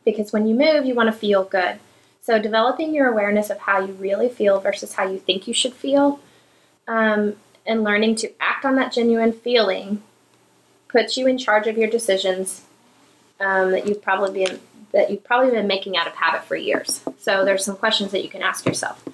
because 0.04 0.33
when 0.33 0.46
you 0.46 0.54
move 0.54 0.85
you 0.85 0.94
want 0.94 1.09
to 1.12 1.18
feel 1.18 1.44
good. 1.44 1.78
So 2.20 2.40
developing 2.40 2.94
your 2.94 3.09
awareness 3.09 3.50
of 3.50 3.59
how 3.59 3.80
you 3.80 3.92
really 3.92 4.30
feel 4.30 4.59
versus 4.59 4.94
how 4.94 5.07
you 5.07 5.18
think 5.18 5.46
you 5.46 5.52
should 5.52 5.74
feel 5.74 6.20
um, 6.88 7.37
and 7.66 7.85
learning 7.85 8.16
to 8.16 8.33
act 8.40 8.64
on 8.64 8.76
that 8.76 8.92
genuine 8.92 9.33
feeling 9.33 10.02
puts 10.88 11.16
you 11.16 11.26
in 11.26 11.37
charge 11.37 11.66
of 11.66 11.76
your 11.76 11.88
decisions 11.90 12.62
um, 13.40 13.72
that 13.72 13.87
you've 13.87 14.00
probably 14.02 14.44
been 14.44 14.61
that 14.94 15.11
you've 15.11 15.24
probably 15.24 15.50
been 15.50 15.66
making 15.66 15.96
out 15.98 16.07
of 16.07 16.14
habit 16.14 16.44
for 16.44 16.57
years. 16.57 17.02
So 17.18 17.44
there's 17.44 17.64
some 17.64 17.76
questions 17.76 18.12
that 18.12 18.22
you 18.22 18.30
can 18.30 18.40
ask 18.42 18.64
yourself 18.64 19.04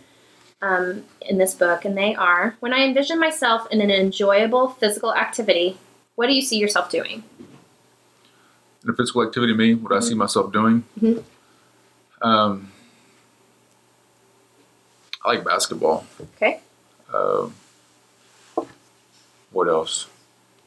um, 0.63 1.05
in 1.23 1.39
this 1.39 1.55
book, 1.55 1.85
and 1.85 1.97
they 1.99 2.15
are: 2.15 2.55
When 2.61 2.73
I 2.73 2.85
envision 2.85 3.19
myself 3.19 3.67
in 3.73 3.81
an 3.81 3.91
enjoyable 3.91 4.69
physical 4.69 5.13
activity, 5.15 5.79
what 6.15 6.27
do 6.29 6.35
you 6.35 6.43
see 6.43 6.59
yourself 6.59 6.89
doing? 6.91 7.25
in 8.83 8.89
a 8.89 8.95
physical 8.95 9.23
activity 9.23 9.53
me 9.53 9.75
what 9.75 9.93
I 9.93 10.01
see 10.01 10.15
myself 10.15 10.51
doing 10.55 10.85
Mhm. 10.99 11.23
um, 12.23 12.73
I 15.23 15.29
like 15.35 15.45
basketball 15.45 16.07
Okay, 16.37 16.61
um, 17.13 17.55
what 19.51 19.69
else 19.69 20.07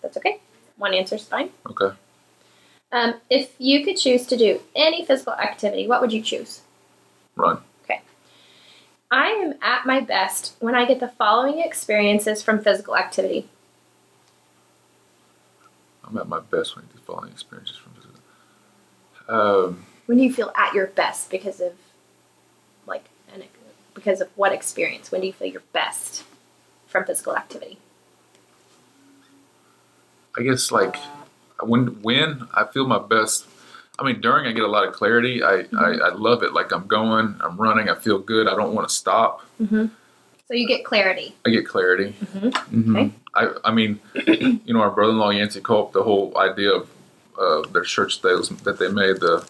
that's 0.04 0.16
okay. 0.18 0.40
One 0.78 0.94
answer's 0.94 1.24
fine. 1.26 1.50
okay 1.68 1.96
Um, 2.94 3.16
if 3.28 3.56
you 3.58 3.84
could 3.84 3.98
choose 3.98 4.28
to 4.28 4.38
do 4.38 4.62
any 4.76 5.04
physical 5.04 5.34
activity, 5.34 5.88
what 5.88 6.00
would 6.00 6.14
you 6.14 6.22
choose? 6.22 6.62
run 7.36 7.60
Okay. 7.84 8.02
I 9.10 9.30
am 9.30 9.56
at 9.64 9.88
my 9.88 10.00
best 10.00 10.56
when 10.60 10.76
I 10.76 10.86
get 10.86 11.00
the 11.00 11.08
following 11.08 11.60
experiences 11.60 12.44
from 12.44 12.64
physical 12.64 12.96
activity. 12.96 13.50
I'm 16.04 16.16
at 16.20 16.30
my 16.30 16.40
best 16.40 16.76
when 16.76 16.86
I 16.86 16.94
do 16.94 17.00
following 17.00 17.32
experiences 17.32 17.78
from 17.78 17.94
physical 17.94 18.14
um, 19.28 19.86
When 20.06 20.20
do 20.20 20.24
you 20.24 20.32
feel 20.32 20.52
at 20.56 20.76
your 20.76 20.88
best 20.88 21.32
because 21.32 21.62
of 21.62 21.74
like 22.86 23.06
an, 23.34 23.44
because 23.96 24.22
of 24.22 24.30
what 24.36 24.52
experience? 24.52 25.12
When 25.12 25.22
do 25.22 25.28
you 25.28 25.34
feel 25.34 25.48
your 25.48 25.64
best 25.72 26.26
from 26.86 27.06
physical 27.06 27.36
activity? 27.36 27.80
I 30.38 30.44
guess 30.44 30.72
like 30.72 30.96
when 31.62 32.02
when 32.02 32.48
I 32.54 32.66
feel 32.66 32.88
my 32.88 33.00
best. 33.00 33.48
I 34.00 34.04
mean, 34.04 34.22
during 34.22 34.48
I 34.48 34.54
get 34.54 34.64
a 34.64 34.68
lot 34.68 34.88
of 34.88 34.94
clarity. 34.96 35.44
I, 35.44 35.66
I, 35.78 35.90
I 36.06 36.10
love 36.16 36.42
it. 36.42 36.52
Like 36.52 36.72
I'm 36.72 36.88
going, 36.88 37.36
I'm 37.42 37.58
running. 37.58 37.90
I 37.90 37.96
feel 37.96 38.18
good. 38.18 38.48
I 38.48 38.56
don't 38.56 38.74
want 38.74 38.90
to 38.90 38.94
stop. 38.94 39.42
Mm-hmm. 39.62 39.86
So 40.48 40.54
you 40.56 40.68
get 40.68 40.84
clarity. 40.84 41.36
I 41.46 41.52
get 41.52 41.68
clarity. 41.68 42.16
Mhm. 42.20 42.52
Mhm. 42.52 42.96
Okay. 42.98 43.12
I, 43.36 43.54
I 43.66 43.72
mean, 43.72 44.00
you 44.66 44.74
know, 44.74 44.82
our 44.82 44.90
brother-in-law 44.90 45.30
Yancey 45.30 45.62
Culp, 45.62 45.94
the 45.94 46.04
whole 46.04 46.36
idea 46.38 46.72
of 46.74 46.90
uh, 47.40 47.62
their 47.72 47.84
church 47.84 48.22
that, 48.22 48.36
was, 48.36 48.50
that 48.50 48.80
they 48.80 48.90
made, 48.90 49.20
the 49.20 49.48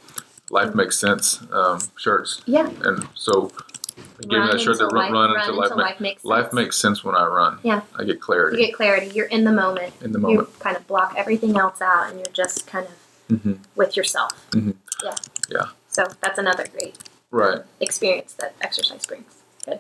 Life 0.50 0.76
Makes 0.76 1.00
Sense 1.00 1.42
um, 1.52 1.80
shirts. 1.98 2.42
Yeah. 2.46 2.70
And 2.84 3.08
so 3.16 3.52
I 3.58 3.73
gave 4.19 4.29
me 4.29 4.38
that 4.47 4.53
that 4.53 4.67
until 4.67 4.89
run, 4.89 5.12
run 5.12 5.32
life, 5.32 5.41
until 5.43 5.58
life, 5.58 5.71
ma- 5.75 6.03
makes 6.03 6.21
sense. 6.21 6.29
life 6.29 6.53
makes 6.53 6.77
sense 6.77 7.03
when 7.03 7.15
I 7.15 7.25
run. 7.25 7.60
Yeah. 7.63 7.82
I 7.95 8.03
get 8.03 8.21
clarity. 8.21 8.58
You 8.58 8.65
get 8.67 8.75
clarity. 8.75 9.08
You're 9.08 9.27
in 9.27 9.43
the 9.43 9.51
moment. 9.51 9.93
in 10.01 10.12
the 10.12 10.19
moment. 10.19 10.47
You 10.49 10.53
kind 10.60 10.77
of 10.77 10.88
block 10.88 11.13
everything 11.17 11.58
else 11.58 11.82
out, 11.82 12.10
and 12.10 12.17
you're 12.19 12.34
just 12.34 12.67
kind 12.67 12.88
of 12.88 13.39
hmm 13.41 13.53
with 13.75 13.95
yourself. 13.97 14.32
Mhm. 14.51 14.75
Yeah. 15.03 15.15
Yeah. 15.49 15.65
So 15.88 16.06
that's 16.21 16.38
another 16.39 16.65
great 16.71 16.97
Right. 17.32 17.62
experience 17.79 18.34
that 18.34 18.56
exercise 18.62 19.06
brings. 19.06 19.34
Good. 19.65 19.79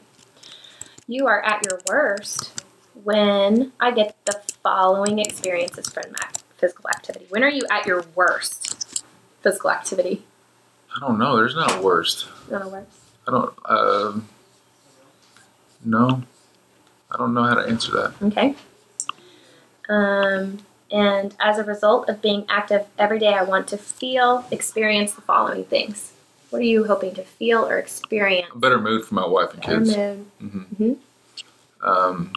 You 1.07 1.27
are 1.27 1.41
at 1.43 1.65
your 1.69 1.81
worst 1.87 2.63
when 3.03 3.73
I 3.79 3.91
get 3.91 4.15
the 4.25 4.39
following 4.63 5.19
experiences 5.19 5.87
from 5.89 6.03
physical 6.57 6.89
activity. 6.89 7.25
When 7.29 7.43
are 7.43 7.49
you 7.49 7.63
at 7.69 7.85
your 7.85 8.05
worst 8.15 9.03
physical 9.41 9.69
activity? 9.71 10.25
I 10.95 10.99
don't 10.99 11.17
know. 11.19 11.35
There's 11.35 11.55
not 11.55 11.77
a 11.77 11.81
worst. 11.81 12.27
No 12.49 12.67
worst. 12.69 12.87
I 13.27 13.31
don't. 13.31 13.53
Um, 13.65 14.29
no. 15.85 16.23
I 17.11 17.17
don't 17.17 17.33
know 17.33 17.43
how 17.43 17.55
to 17.55 17.67
answer 17.67 17.91
that. 17.91 18.13
Okay. 18.21 18.55
Um, 19.89 20.59
and 20.91 21.35
as 21.39 21.57
a 21.57 21.63
result 21.63 22.09
of 22.09 22.21
being 22.21 22.45
active 22.49 22.85
every 22.97 23.19
day, 23.19 23.33
I 23.33 23.43
want 23.43 23.67
to 23.69 23.77
feel, 23.77 24.45
experience 24.51 25.13
the 25.13 25.21
following 25.21 25.65
things. 25.65 26.13
What 26.49 26.59
are 26.59 26.65
you 26.65 26.85
hoping 26.85 27.13
to 27.15 27.23
feel 27.23 27.65
or 27.65 27.77
experience? 27.77 28.49
A 28.53 28.57
better 28.57 28.79
mood 28.79 29.05
for 29.05 29.15
my 29.15 29.25
wife 29.27 29.53
and 29.53 29.61
Better 29.61 29.79
kids. 29.79 29.97
mood. 29.97 30.25
hmm 30.39 30.83
Mhm. 30.83 30.97
Um, 31.81 32.33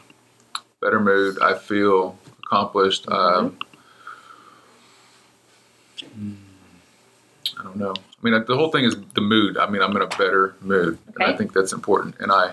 better 0.80 1.00
mood. 1.00 1.38
I 1.40 1.54
feel 1.56 2.18
accomplished. 2.44 3.08
Um, 3.08 3.56
hmm, 6.14 6.34
I 7.58 7.62
don't 7.78 7.94
know. 7.94 7.94
I 8.00 8.30
mean, 8.30 8.44
the 8.46 8.56
whole 8.56 8.70
thing 8.70 8.84
is 8.84 8.96
the 9.14 9.20
mood. 9.20 9.56
I 9.56 9.68
mean, 9.68 9.82
I'm 9.82 9.94
in 9.96 10.02
a 10.02 10.06
better 10.06 10.56
mood, 10.60 10.98
and 11.14 11.24
I 11.24 11.36
think 11.36 11.52
that's 11.52 11.72
important. 11.72 12.16
And 12.20 12.32
I, 12.32 12.52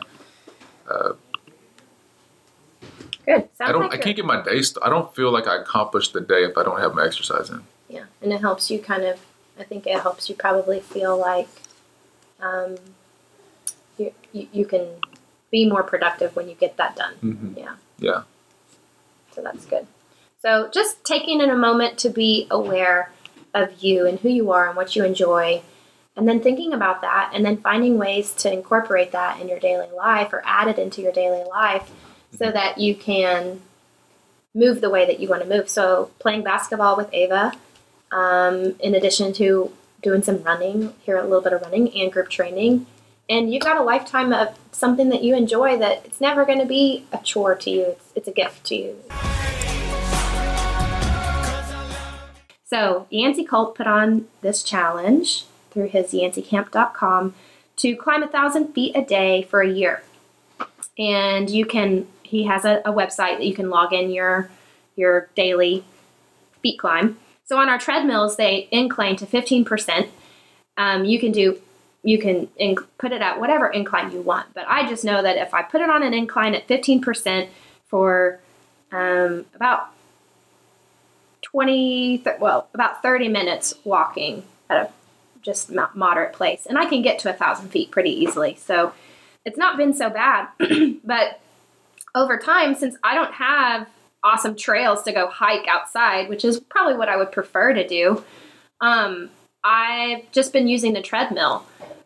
Good. 3.25 3.49
Sounds 3.57 3.69
I 3.69 3.71
don't. 3.71 3.81
like 3.83 3.93
I 3.93 3.97
can't 3.97 4.15
get 4.15 4.25
my 4.25 4.43
day. 4.43 4.61
St- 4.61 4.83
I 4.83 4.89
don't 4.89 5.13
feel 5.15 5.31
like 5.31 5.47
I 5.47 5.55
accomplished 5.55 6.13
the 6.13 6.21
day 6.21 6.43
if 6.43 6.57
I 6.57 6.63
don't 6.63 6.79
have 6.79 6.93
my 6.93 7.05
exercise 7.05 7.49
in. 7.49 7.63
Yeah, 7.87 8.05
and 8.21 8.33
it 8.33 8.41
helps 8.41 8.69
you 8.69 8.79
kind 8.79 9.03
of. 9.03 9.19
I 9.57 9.63
think 9.63 9.87
it 9.87 9.99
helps 9.99 10.29
you 10.29 10.35
probably 10.35 10.79
feel 10.79 11.17
like 11.17 11.47
um, 12.41 12.75
you, 13.97 14.13
you 14.33 14.47
you 14.51 14.65
can 14.65 14.87
be 15.51 15.69
more 15.69 15.83
productive 15.83 16.35
when 16.35 16.49
you 16.49 16.55
get 16.55 16.75
that 16.77 16.95
done. 16.95 17.13
Mm-hmm. 17.23 17.57
Yeah. 17.57 17.75
Yeah. 17.99 18.23
So 19.31 19.41
that's 19.41 19.65
good. 19.65 19.87
So 20.41 20.69
just 20.73 21.03
taking 21.05 21.39
in 21.39 21.49
a 21.49 21.55
moment 21.55 21.97
to 21.99 22.09
be 22.09 22.47
aware 22.51 23.11
of 23.53 23.83
you 23.83 24.05
and 24.07 24.19
who 24.19 24.29
you 24.29 24.51
are 24.51 24.67
and 24.67 24.75
what 24.75 24.95
you 24.95 25.03
enjoy, 25.03 25.61
and 26.15 26.27
then 26.27 26.39
thinking 26.41 26.73
about 26.73 27.01
that, 27.01 27.31
and 27.33 27.43
then 27.45 27.57
finding 27.57 27.97
ways 27.97 28.33
to 28.33 28.51
incorporate 28.51 29.11
that 29.11 29.39
in 29.39 29.47
your 29.47 29.59
daily 29.59 29.89
life 29.95 30.31
or 30.31 30.41
add 30.45 30.67
it 30.67 30.77
into 30.77 31.01
your 31.01 31.11
daily 31.11 31.43
life 31.49 31.91
so 32.37 32.51
that 32.51 32.77
you 32.77 32.95
can 32.95 33.61
move 34.55 34.81
the 34.81 34.89
way 34.89 35.05
that 35.05 35.19
you 35.19 35.27
want 35.27 35.41
to 35.41 35.49
move. 35.49 35.69
So 35.69 36.11
playing 36.19 36.43
basketball 36.43 36.95
with 36.95 37.09
Ava, 37.13 37.53
um, 38.11 38.75
in 38.79 38.93
addition 38.93 39.33
to 39.33 39.71
doing 40.01 40.21
some 40.21 40.43
running, 40.43 40.93
here 41.01 41.17
a 41.17 41.23
little 41.23 41.41
bit 41.41 41.53
of 41.53 41.61
running 41.61 41.91
and 41.95 42.11
group 42.11 42.29
training. 42.29 42.85
And 43.29 43.51
you've 43.51 43.63
got 43.63 43.77
a 43.77 43.83
lifetime 43.83 44.33
of 44.33 44.57
something 44.71 45.09
that 45.09 45.23
you 45.23 45.35
enjoy 45.35 45.77
that 45.77 46.05
it's 46.05 46.21
never 46.21 46.45
going 46.45 46.59
to 46.59 46.65
be 46.65 47.05
a 47.11 47.17
chore 47.19 47.55
to 47.55 47.69
you. 47.69 47.85
It's, 47.85 48.11
it's 48.15 48.27
a 48.27 48.33
gift 48.33 48.65
to 48.65 48.75
you. 48.75 49.03
So 52.73 53.05
Yancey 53.11 53.43
Culp 53.43 53.77
put 53.77 53.85
on 53.85 54.27
this 54.41 54.63
challenge 54.63 55.45
through 55.69 55.89
his 55.89 56.07
yanceycamp.com 56.07 57.35
to 57.75 57.95
climb 57.95 58.23
a 58.23 58.27
thousand 58.27 58.73
feet 58.73 58.95
a 58.95 59.03
day 59.03 59.43
for 59.43 59.61
a 59.61 59.69
year. 59.69 60.01
And 60.97 61.51
you 61.51 61.67
can 61.67 62.07
he 62.23 62.45
has 62.45 62.65
a, 62.65 62.81
a 62.83 62.91
website 62.91 63.37
that 63.37 63.45
you 63.45 63.53
can 63.53 63.69
log 63.69 63.93
in 63.93 64.09
your 64.09 64.49
your 64.95 65.29
daily 65.35 65.83
feet 66.63 66.79
climb. 66.79 67.19
So 67.45 67.59
on 67.59 67.69
our 67.69 67.77
treadmills, 67.77 68.37
they 68.37 68.67
incline 68.71 69.17
to 69.17 69.27
15%. 69.27 70.09
Um, 70.75 71.05
you 71.05 71.19
can 71.19 71.31
do 71.31 71.61
you 72.01 72.17
can 72.17 72.47
inc- 72.59 72.87
put 72.97 73.11
it 73.11 73.21
at 73.21 73.39
whatever 73.39 73.67
incline 73.67 74.11
you 74.11 74.21
want. 74.21 74.51
But 74.55 74.65
I 74.67 74.89
just 74.89 75.05
know 75.05 75.21
that 75.21 75.37
if 75.37 75.53
I 75.53 75.61
put 75.61 75.81
it 75.81 75.91
on 75.91 76.01
an 76.01 76.15
incline 76.15 76.55
at 76.55 76.67
15% 76.67 77.49
for 77.85 78.39
um, 78.91 79.45
about 79.53 79.93
20, 81.43 82.19
th- 82.19 82.39
well, 82.39 82.67
about 82.73 83.01
30 83.01 83.27
minutes 83.29 83.75
walking 83.83 84.43
at 84.69 84.77
a 84.77 84.91
just 85.41 85.71
moderate 85.93 86.33
place, 86.33 86.65
and 86.65 86.77
I 86.77 86.85
can 86.85 87.01
get 87.01 87.19
to 87.19 87.29
a 87.29 87.33
thousand 87.33 87.69
feet 87.69 87.91
pretty 87.91 88.11
easily. 88.11 88.55
So 88.55 88.93
it's 89.45 89.57
not 89.57 89.77
been 89.77 89.93
so 89.93 90.09
bad. 90.09 90.47
but 91.03 91.41
over 92.15 92.37
time, 92.37 92.75
since 92.75 92.95
I 93.03 93.15
don't 93.15 93.33
have 93.33 93.87
awesome 94.23 94.55
trails 94.55 95.03
to 95.03 95.11
go 95.11 95.27
hike 95.27 95.67
outside, 95.67 96.29
which 96.29 96.45
is 96.45 96.59
probably 96.59 96.95
what 96.95 97.09
I 97.09 97.17
would 97.17 97.31
prefer 97.31 97.73
to 97.73 97.85
do, 97.85 98.23
um, 98.81 99.29
I've 99.63 100.31
just 100.31 100.53
been 100.53 100.67
using 100.67 100.93
the 100.93 101.01
treadmill. 101.01 101.65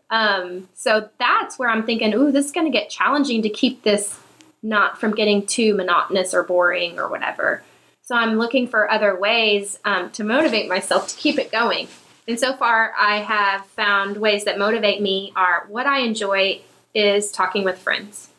Um, 0.09 0.69
so 0.73 1.09
that's 1.19 1.59
where 1.59 1.69
I'm 1.69 1.85
thinking, 1.85 2.13
ooh, 2.13 2.31
this 2.31 2.47
is 2.47 2.51
going 2.51 2.65
to 2.65 2.71
get 2.71 2.89
challenging 2.89 3.41
to 3.43 3.49
keep 3.49 3.83
this 3.83 4.19
not 4.63 4.99
from 4.99 5.13
getting 5.13 5.45
too 5.45 5.75
monotonous 5.75 6.33
or 6.33 6.43
boring 6.43 6.97
or 6.97 7.07
whatever. 7.07 7.63
So 8.07 8.15
I'm 8.15 8.37
looking 8.37 8.69
for 8.69 8.89
other 8.89 9.19
ways 9.19 9.79
um, 9.83 10.11
to 10.11 10.23
motivate 10.23 10.69
myself 10.69 11.09
to 11.09 11.15
keep 11.17 11.37
it 11.37 11.51
going. 11.51 11.89
And 12.25 12.39
so 12.39 12.55
far, 12.55 12.93
I 12.97 13.17
have 13.17 13.65
found 13.65 14.15
ways 14.15 14.45
that 14.45 14.57
motivate 14.57 15.01
me 15.01 15.33
are 15.35 15.65
what 15.67 15.85
I 15.85 15.99
enjoy 15.99 16.61
is 16.95 17.33
talking 17.33 17.65
with 17.65 17.77
friends. 17.77 18.29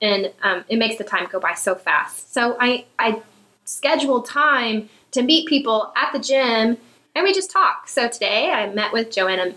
And 0.00 0.32
um, 0.42 0.64
it 0.70 0.78
makes 0.78 0.96
the 0.96 1.04
time 1.04 1.28
go 1.30 1.38
by 1.38 1.52
so 1.52 1.74
fast. 1.74 2.32
So 2.32 2.56
I, 2.58 2.86
I 2.98 3.20
schedule 3.66 4.22
time 4.22 4.88
to 5.10 5.20
meet 5.20 5.48
people 5.50 5.92
at 5.94 6.14
the 6.14 6.18
gym 6.18 6.78
and 7.14 7.24
we 7.24 7.34
just 7.34 7.50
talk. 7.50 7.88
So 7.88 8.08
today 8.08 8.52
I 8.52 8.72
met 8.72 8.94
with 8.94 9.10
Joanna, 9.10 9.52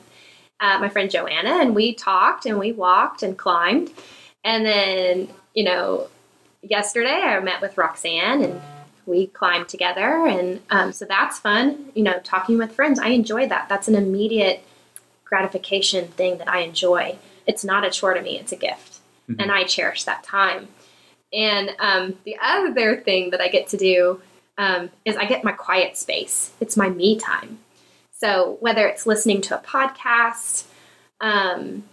uh, 0.60 0.78
my 0.80 0.90
friend 0.90 1.10
Joanna, 1.10 1.62
and 1.62 1.74
we 1.74 1.94
talked 1.94 2.46
and 2.46 2.60
we 2.60 2.74
walked 2.74 3.24
and 3.24 3.38
climbed. 3.38 3.92
And 4.44 4.66
then, 4.66 5.30
you 5.54 5.64
know, 5.64 6.10
yesterday 6.62 7.22
I 7.22 7.40
met 7.40 7.62
with 7.62 7.78
Roxanne 7.78 8.44
and 8.44 8.62
we 9.08 9.28
climb 9.28 9.66
together. 9.66 10.28
And 10.28 10.62
um, 10.70 10.92
so 10.92 11.06
that's 11.06 11.40
fun, 11.40 11.92
you 11.96 12.04
know, 12.04 12.20
talking 12.20 12.58
with 12.58 12.74
friends. 12.74 13.00
I 13.00 13.10
enjoy 13.10 13.48
that. 13.48 13.70
That's 13.70 13.88
an 13.88 13.96
immediate 13.96 14.64
gratification 15.26 16.08
thing 16.10 16.38
that 16.38 16.50
I 16.50 16.60
enjoy. 16.60 17.18
It's 17.48 17.64
not 17.64 17.86
a 17.86 17.90
chore 17.90 18.14
to 18.14 18.22
me, 18.22 18.38
it's 18.38 18.52
a 18.52 18.58
gift. 18.58 19.00
Mhm. 19.30 19.42
And 19.42 19.52
I 19.52 19.64
cherish 19.64 20.04
that 20.04 20.24
time. 20.24 20.68
And 21.34 21.72
um, 21.80 22.18
the 22.24 22.38
other 22.42 22.98
thing 22.98 23.32
that 23.32 23.42
I 23.42 23.48
get 23.48 23.68
to 23.70 23.78
do 23.78 24.22
um, 24.58 24.90
is 25.06 25.16
I 25.16 25.26
get 25.26 25.44
my 25.44 25.52
quiet 25.52 25.98
space. 25.98 26.52
It's 26.60 26.78
my 26.78 26.90
me 26.90 27.20
time. 27.20 27.60
So 28.12 28.58
whether 28.60 28.88
it's 28.88 29.06
listening 29.06 29.42
to 29.42 29.60
a 29.60 29.62
podcast, 29.62 30.66
um, 31.22 31.84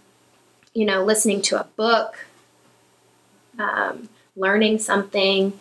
you 0.73 0.85
know, 0.85 1.03
listening 1.03 1.41
to 1.43 1.59
a 1.59 1.63
book, 1.63 2.25
um, 3.59 4.09
learning 4.35 4.79
something, 4.79 5.57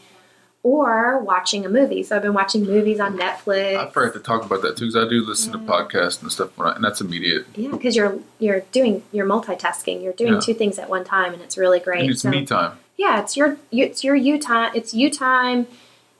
or 0.65 1.19
watching 1.21 1.65
a 1.65 1.69
movie. 1.69 2.03
So 2.03 2.17
I've 2.17 2.23
been 2.23 2.35
watching 2.35 2.65
movies 2.65 2.99
on 2.99 3.17
Netflix. 3.17 3.77
I 3.77 3.89
forgot 3.91 4.15
to 4.15 4.21
talk 4.21 4.45
about 4.45 4.63
that 4.63 4.77
too 4.77 4.87
because 4.91 4.97
I 4.97 5.09
do 5.09 5.25
listen 5.25 5.53
to 5.53 5.59
podcasts 5.59 6.21
and 6.23 6.33
stuff, 6.33 6.57
when 6.59 6.67
I, 6.67 6.75
and 6.75 6.83
that's 6.83 7.01
immediate. 7.01 7.47
Yeah, 7.55 7.71
because 7.71 7.95
you're 7.95 8.19
you're 8.41 8.61
doing 8.73 9.05
you're 9.13 9.27
multitasking. 9.27 10.03
You're 10.03 10.15
doing 10.15 10.33
Yeah. 10.35 10.41
two 10.41 10.55
things 10.55 10.79
at 10.81 10.89
one 10.89 11.05
time, 11.05 11.33
and 11.35 11.43
it's 11.43 11.57
really 11.57 11.79
great. 11.79 12.01
And 12.01 12.11
it's 12.11 12.23
So- 12.23 12.31
me 12.31 12.45
time. 12.45 12.79
yeah, 12.97 13.21
it's 13.21 13.37
your 13.37 13.59
you, 13.71 13.85
it's 13.85 14.03
your 14.03 14.17
you 14.17 14.39
time. 14.41 14.73
It's 14.75 14.93
you 14.95 15.11
time. 15.11 15.67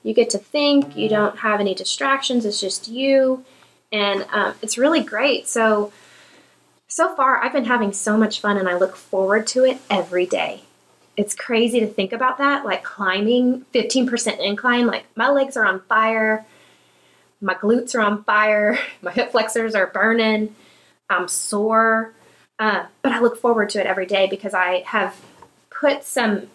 You 0.03 0.13
get 0.13 0.29
to 0.29 0.37
think. 0.37 0.95
You 0.95 1.09
don't 1.09 1.39
have 1.39 1.59
any 1.59 1.73
distractions. 1.73 2.45
It's 2.45 2.61
just 2.61 2.87
you, 2.87 3.43
and 3.91 4.27
um, 4.31 4.53
it's 4.61 4.77
really 4.77 5.01
great. 5.01 5.47
So 5.47 5.91
so 6.87 7.15
far, 7.15 7.43
I've 7.43 7.51
been 7.51 7.65
having 7.65 7.91
so 7.93 8.15
much 8.15 8.39
fun, 8.39 8.57
and 8.57 8.69
I 8.69 8.77
look 8.77 8.95
forward 8.95 9.47
to 9.47 9.65
it 9.65 9.79
every 9.89 10.27
day. 10.27 10.61
It's 11.17 11.33
crazy 11.33 11.79
to 11.79 11.87
think 11.87 12.11
about 12.11 12.37
that, 12.39 12.65
like 12.65 12.83
climbing 12.83 13.65
15% 13.73 14.39
incline. 14.39 14.87
Like 14.87 15.05
my 15.15 15.29
legs 15.29 15.55
are 15.55 15.65
on 15.65 15.81
fire, 15.81 16.45
my 17.41 17.53
glutes 17.53 17.95
are 17.95 18.01
on 18.01 18.23
fire, 18.23 18.77
my 19.01 19.11
hip 19.11 19.31
flexors 19.31 19.75
are 19.75 19.87
burning. 19.87 20.55
I'm 21.09 21.27
sore, 21.27 22.13
uh, 22.57 22.85
but 23.01 23.11
I 23.11 23.19
look 23.19 23.37
forward 23.37 23.69
to 23.71 23.79
it 23.79 23.85
every 23.85 24.07
day 24.07 24.27
because 24.27 24.53
I 24.53 24.83
have 24.87 25.21
put 25.69 26.03
some 26.03 26.47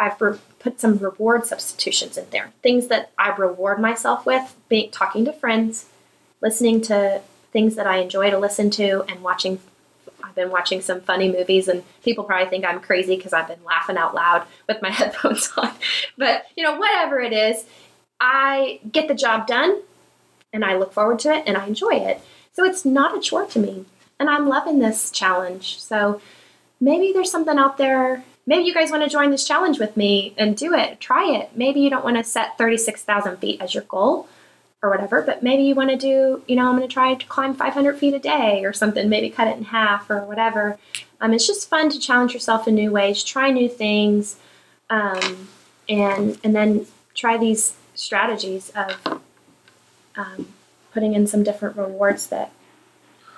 I've 0.00 0.20
re- 0.20 0.38
put 0.58 0.80
some 0.80 0.96
reward 0.96 1.46
substitutions 1.46 2.16
in 2.16 2.24
there. 2.30 2.52
Things 2.62 2.86
that 2.88 3.12
I 3.18 3.28
reward 3.36 3.78
myself 3.78 4.24
with, 4.24 4.56
being 4.68 4.90
talking 4.90 5.26
to 5.26 5.32
friends, 5.32 5.86
listening 6.40 6.80
to 6.82 7.20
things 7.52 7.74
that 7.74 7.86
I 7.86 7.98
enjoy 7.98 8.30
to 8.30 8.38
listen 8.38 8.70
to, 8.70 9.04
and 9.08 9.22
watching. 9.22 9.60
Been 10.40 10.50
watching 10.50 10.80
some 10.80 11.02
funny 11.02 11.30
movies, 11.30 11.68
and 11.68 11.84
people 12.02 12.24
probably 12.24 12.48
think 12.48 12.64
I'm 12.64 12.80
crazy 12.80 13.16
because 13.16 13.34
I've 13.34 13.46
been 13.48 13.62
laughing 13.62 13.98
out 13.98 14.14
loud 14.14 14.46
with 14.66 14.80
my 14.80 14.90
headphones 14.98 15.52
on. 15.56 15.72
But 16.16 16.46
you 16.56 16.64
know, 16.64 16.78
whatever 16.78 17.20
it 17.20 17.32
is, 17.32 17.64
I 18.18 18.80
get 18.90 19.06
the 19.06 19.14
job 19.14 19.46
done, 19.46 19.82
and 20.52 20.64
I 20.64 20.76
look 20.76 20.92
forward 20.92 21.18
to 21.20 21.34
it, 21.34 21.44
and 21.46 21.56
I 21.56 21.66
enjoy 21.66 21.94
it. 21.94 22.20
So 22.52 22.64
it's 22.64 22.84
not 22.84 23.16
a 23.16 23.20
chore 23.20 23.46
to 23.46 23.58
me. 23.58 23.84
And 24.18 24.28
I'm 24.28 24.48
loving 24.48 24.78
this 24.78 25.10
challenge. 25.10 25.80
So 25.80 26.20
maybe 26.80 27.12
there's 27.12 27.30
something 27.30 27.58
out 27.58 27.78
there. 27.78 28.24
Maybe 28.46 28.64
you 28.64 28.74
guys 28.74 28.90
want 28.90 29.02
to 29.02 29.08
join 29.08 29.30
this 29.30 29.46
challenge 29.46 29.78
with 29.78 29.96
me 29.96 30.34
and 30.36 30.56
do 30.56 30.74
it. 30.74 31.00
Try 31.00 31.36
it. 31.36 31.50
Maybe 31.54 31.80
you 31.80 31.90
don't 31.90 32.04
want 32.04 32.16
to 32.16 32.24
set 32.24 32.58
36,000 32.58 33.38
feet 33.38 33.60
as 33.60 33.74
your 33.74 33.84
goal 33.84 34.28
or 34.82 34.88
whatever, 34.88 35.20
but 35.20 35.42
maybe 35.42 35.62
you 35.62 35.74
want 35.74 35.90
to 35.90 35.96
do, 35.96 36.42
you 36.46 36.56
know, 36.56 36.66
I'm 36.66 36.76
going 36.76 36.88
to 36.88 36.92
try 36.92 37.14
to 37.14 37.26
climb 37.26 37.54
500 37.54 37.98
feet 37.98 38.14
a 38.14 38.18
day 38.18 38.64
or 38.64 38.72
something, 38.72 39.08
maybe 39.08 39.28
cut 39.28 39.46
it 39.46 39.56
in 39.58 39.64
half 39.64 40.08
or 40.08 40.24
whatever. 40.24 40.78
Um, 41.20 41.34
it's 41.34 41.46
just 41.46 41.68
fun 41.68 41.90
to 41.90 41.98
challenge 41.98 42.32
yourself 42.32 42.66
in 42.66 42.74
new 42.74 42.90
ways, 42.90 43.22
try 43.22 43.50
new 43.50 43.68
things, 43.68 44.36
um, 44.88 45.48
and 45.88 46.38
and 46.42 46.54
then 46.54 46.86
try 47.14 47.36
these 47.36 47.74
strategies 47.94 48.70
of 48.70 49.20
um, 50.16 50.48
putting 50.92 51.14
in 51.14 51.26
some 51.26 51.42
different 51.42 51.76
rewards 51.76 52.28
that 52.28 52.52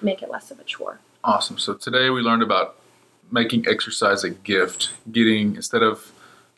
make 0.00 0.22
it 0.22 0.30
less 0.30 0.50
of 0.50 0.60
a 0.60 0.64
chore. 0.64 1.00
Awesome. 1.24 1.58
So 1.58 1.74
today 1.74 2.10
we 2.10 2.20
learned 2.20 2.42
about 2.42 2.76
making 3.30 3.66
exercise 3.66 4.22
a 4.22 4.30
gift, 4.30 4.90
getting 5.10 5.56
instead 5.56 5.82
of 5.82 6.12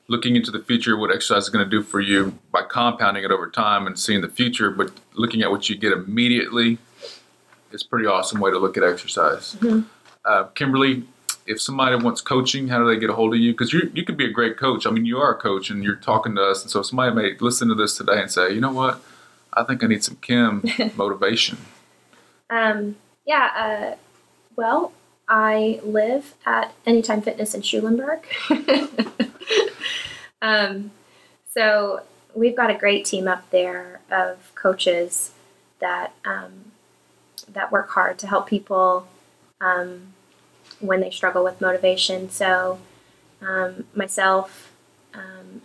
looking 0.08 0.36
into 0.36 0.50
the 0.50 0.60
future 0.60 0.96
what 0.96 1.10
exercise 1.10 1.44
is 1.44 1.48
going 1.48 1.64
to 1.64 1.70
do 1.70 1.82
for 1.82 2.00
you 2.00 2.38
by 2.52 2.62
compounding 2.62 3.24
it 3.24 3.30
over 3.30 3.48
time 3.48 3.86
and 3.86 3.98
seeing 3.98 4.20
the 4.20 4.28
future, 4.28 4.70
but 4.70 4.90
looking 5.14 5.42
at 5.42 5.50
what 5.50 5.68
you 5.68 5.76
get 5.76 5.92
immediately 5.92 6.78
is 7.72 7.82
a 7.82 7.88
pretty 7.88 8.06
awesome 8.06 8.40
way 8.40 8.50
to 8.50 8.58
look 8.58 8.76
at 8.76 8.84
exercise. 8.84 9.54
Mm-hmm. 9.56 9.82
Uh, 10.24 10.44
Kimberly, 10.54 11.04
if 11.46 11.60
somebody 11.60 11.96
wants 11.96 12.20
coaching, 12.20 12.68
how 12.68 12.78
do 12.78 12.86
they 12.86 12.98
get 12.98 13.10
a 13.10 13.14
hold 13.14 13.34
of 13.34 13.40
you? 13.40 13.52
Because 13.52 13.72
you 13.72 13.90
you 13.94 14.04
could 14.04 14.16
be 14.16 14.24
a 14.24 14.30
great 14.30 14.56
coach. 14.56 14.86
I 14.86 14.90
mean, 14.90 15.04
you 15.04 15.18
are 15.18 15.34
a 15.34 15.38
coach, 15.38 15.70
and 15.70 15.84
you're 15.84 15.96
talking 15.96 16.34
to 16.36 16.42
us, 16.42 16.62
and 16.62 16.70
so 16.70 16.82
somebody 16.82 17.14
may 17.14 17.36
listen 17.38 17.68
to 17.68 17.74
this 17.74 17.96
today 17.96 18.20
and 18.20 18.30
say, 18.30 18.52
you 18.52 18.60
know 18.60 18.72
what, 18.72 19.02
I 19.52 19.64
think 19.64 19.84
I 19.84 19.86
need 19.86 20.02
some 20.02 20.16
Kim 20.16 20.64
motivation. 20.96 21.58
Um, 22.48 22.96
yeah, 23.26 23.50
uh, 23.56 23.96
well, 24.56 24.92
I 25.28 25.80
live 25.82 26.34
at 26.46 26.72
Anytime 26.86 27.22
Fitness 27.22 27.54
in 27.54 27.62
Schulenburg. 27.62 28.26
um, 30.44 30.90
so 31.54 32.02
we've 32.34 32.54
got 32.54 32.70
a 32.70 32.74
great 32.74 33.04
team 33.06 33.26
up 33.26 33.48
there 33.50 34.00
of 34.10 34.52
coaches 34.54 35.32
that 35.80 36.12
um, 36.24 36.72
that 37.50 37.72
work 37.72 37.90
hard 37.90 38.18
to 38.18 38.26
help 38.26 38.46
people 38.46 39.08
um, 39.60 40.12
when 40.80 41.00
they 41.00 41.10
struggle 41.10 41.42
with 41.42 41.60
motivation. 41.60 42.28
So 42.28 42.78
um, 43.40 43.86
myself, 43.94 44.72
um, 45.14 45.62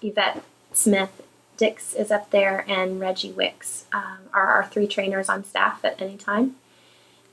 Yvette 0.00 0.42
Smith 0.72 1.22
Dix 1.56 1.92
is 1.94 2.10
up 2.10 2.30
there, 2.30 2.64
and 2.66 2.98
Reggie 2.98 3.32
Wicks 3.32 3.84
um, 3.92 4.18
are 4.32 4.46
our 4.46 4.64
three 4.64 4.86
trainers 4.86 5.28
on 5.28 5.44
staff 5.44 5.84
at 5.84 6.00
Anytime. 6.00 6.56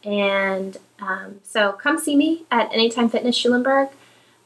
And 0.03 0.77
um, 0.99 1.39
so 1.43 1.71
come 1.71 1.97
see 1.97 2.15
me 2.15 2.43
at 2.51 2.71
Anytime 2.73 3.07
Fitness 3.07 3.35
Schulenburg. 3.35 3.89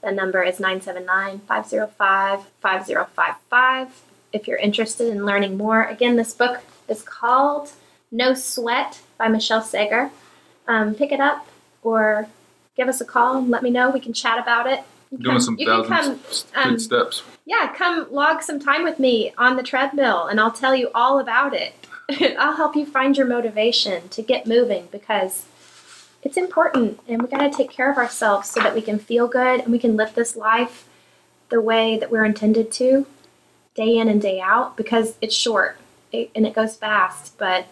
The 0.05 0.11
number 0.11 0.43
is 0.43 0.59
979 0.59 1.39
505 1.47 2.45
5055 2.61 4.03
if 4.33 4.47
you're 4.47 4.57
interested 4.57 5.07
in 5.11 5.25
learning 5.25 5.57
more. 5.57 5.81
Again, 5.83 6.15
this 6.15 6.31
book 6.31 6.59
is 6.87 7.01
called 7.01 7.71
No 8.11 8.35
Sweat 8.35 9.01
by 9.17 9.29
Michelle 9.29 9.63
Segar. 9.63 10.11
Um, 10.67 10.93
pick 10.93 11.11
it 11.11 11.19
up 11.19 11.47
or 11.81 12.27
give 12.77 12.87
us 12.87 13.01
a 13.01 13.05
call 13.05 13.37
and 13.37 13.49
let 13.49 13.63
me 13.63 13.71
know. 13.71 13.89
We 13.89 13.99
can 13.99 14.13
chat 14.13 14.37
about 14.37 14.67
it. 14.67 14.83
You 15.09 15.17
Doing 15.17 15.31
come- 15.37 15.41
some 15.41 15.55
you 15.57 15.65
thousand 15.65 16.19
come, 16.53 16.73
um, 16.73 16.79
steps. 16.79 17.23
yeah, 17.47 17.73
come 17.75 18.05
log 18.11 18.43
some 18.43 18.59
time 18.59 18.83
with 18.83 18.99
me 18.99 19.33
on 19.39 19.55
the 19.55 19.63
treadmill 19.63 20.27
and 20.27 20.39
I'll 20.39 20.51
tell 20.51 20.75
you 20.75 20.91
all 20.93 21.17
about 21.17 21.55
it. 21.55 21.73
I'll 22.37 22.55
help 22.57 22.75
you 22.75 22.85
find 22.85 23.17
your 23.17 23.25
motivation 23.25 24.07
to 24.09 24.21
get 24.21 24.45
moving 24.45 24.87
because 24.91 25.45
it's 26.25 26.37
important 26.37 26.99
and 27.07 27.21
we 27.21 27.29
got 27.29 27.37
to 27.39 27.55
take 27.55 27.69
care 27.69 27.89
of 27.89 27.97
ourselves 27.97 28.49
so 28.49 28.59
that 28.59 28.73
we 28.73 28.81
can 28.81 28.97
feel 28.99 29.27
good 29.27 29.61
and 29.61 29.71
we 29.71 29.79
can 29.79 29.95
live 29.95 30.13
this 30.15 30.35
life 30.35 30.89
the 31.49 31.61
way 31.61 31.97
that 31.97 32.11
we're 32.11 32.25
intended 32.25 32.71
to 32.73 33.05
day 33.75 33.95
in 33.97 34.09
and 34.09 34.21
day 34.21 34.41
out 34.41 34.75
because 34.75 35.15
it's 35.21 35.35
short 35.35 35.77
and 36.11 36.47
it 36.47 36.53
goes 36.53 36.75
fast, 36.75 37.37
but 37.37 37.67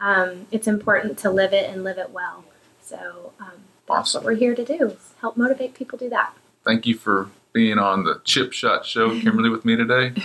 um, 0.00 0.46
it's 0.50 0.66
important 0.66 1.18
to 1.18 1.30
live 1.30 1.52
it 1.52 1.68
and 1.68 1.84
live 1.84 1.98
it 1.98 2.10
well. 2.10 2.44
So 2.80 3.32
um, 3.38 3.50
that's 3.86 3.90
Awesome. 3.90 4.24
what 4.24 4.32
we're 4.32 4.38
here 4.38 4.54
to 4.54 4.64
do 4.64 4.96
help 5.20 5.36
motivate 5.36 5.74
people 5.74 5.98
do 5.98 6.08
that. 6.08 6.32
Thank 6.64 6.86
you 6.86 6.94
for 6.96 7.28
being 7.52 7.78
on 7.78 8.04
the 8.04 8.20
Chip 8.24 8.52
Shot 8.52 8.86
Show, 8.86 9.20
Kimberly, 9.20 9.50
with 9.50 9.64
me 9.64 9.76
today. 9.76 10.14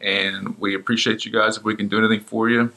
And 0.00 0.56
we 0.60 0.76
appreciate 0.76 1.24
you 1.24 1.32
guys. 1.32 1.56
If 1.56 1.64
we 1.64 1.74
can 1.74 1.88
do 1.88 1.98
anything 1.98 2.20
for 2.24 2.48
you, 2.48 2.72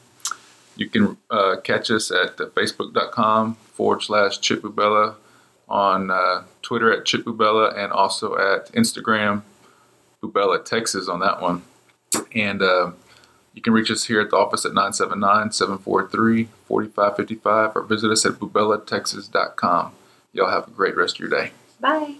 you 0.76 0.88
can 0.88 1.16
uh, 1.30 1.56
catch 1.62 1.90
us 1.90 2.10
at 2.10 2.36
facebook.com 2.36 3.54
forward 3.54 4.02
slash 4.02 4.40
chipbubela, 4.40 5.16
on 5.72 6.10
uh, 6.10 6.44
Twitter 6.60 6.92
at 6.92 7.06
Chip 7.06 7.24
Bubela, 7.24 7.76
and 7.76 7.90
also 7.92 8.36
at 8.36 8.70
Instagram, 8.72 9.42
Bubela 10.22 10.62
Texas 10.62 11.08
on 11.08 11.20
that 11.20 11.40
one. 11.40 11.62
And 12.34 12.62
uh, 12.62 12.92
you 13.54 13.62
can 13.62 13.72
reach 13.72 13.90
us 13.90 14.04
here 14.04 14.20
at 14.20 14.30
the 14.30 14.36
office 14.36 14.64
at 14.64 14.74
979 14.74 15.52
743 15.52 16.48
4555 16.68 17.76
or 17.76 17.82
visit 17.84 18.10
us 18.10 18.26
at 18.26 18.32
bubelatexas.com. 18.32 19.92
Y'all 20.34 20.50
have 20.50 20.68
a 20.68 20.70
great 20.70 20.96
rest 20.96 21.16
of 21.16 21.20
your 21.20 21.30
day. 21.30 21.52
Bye. 21.80 22.16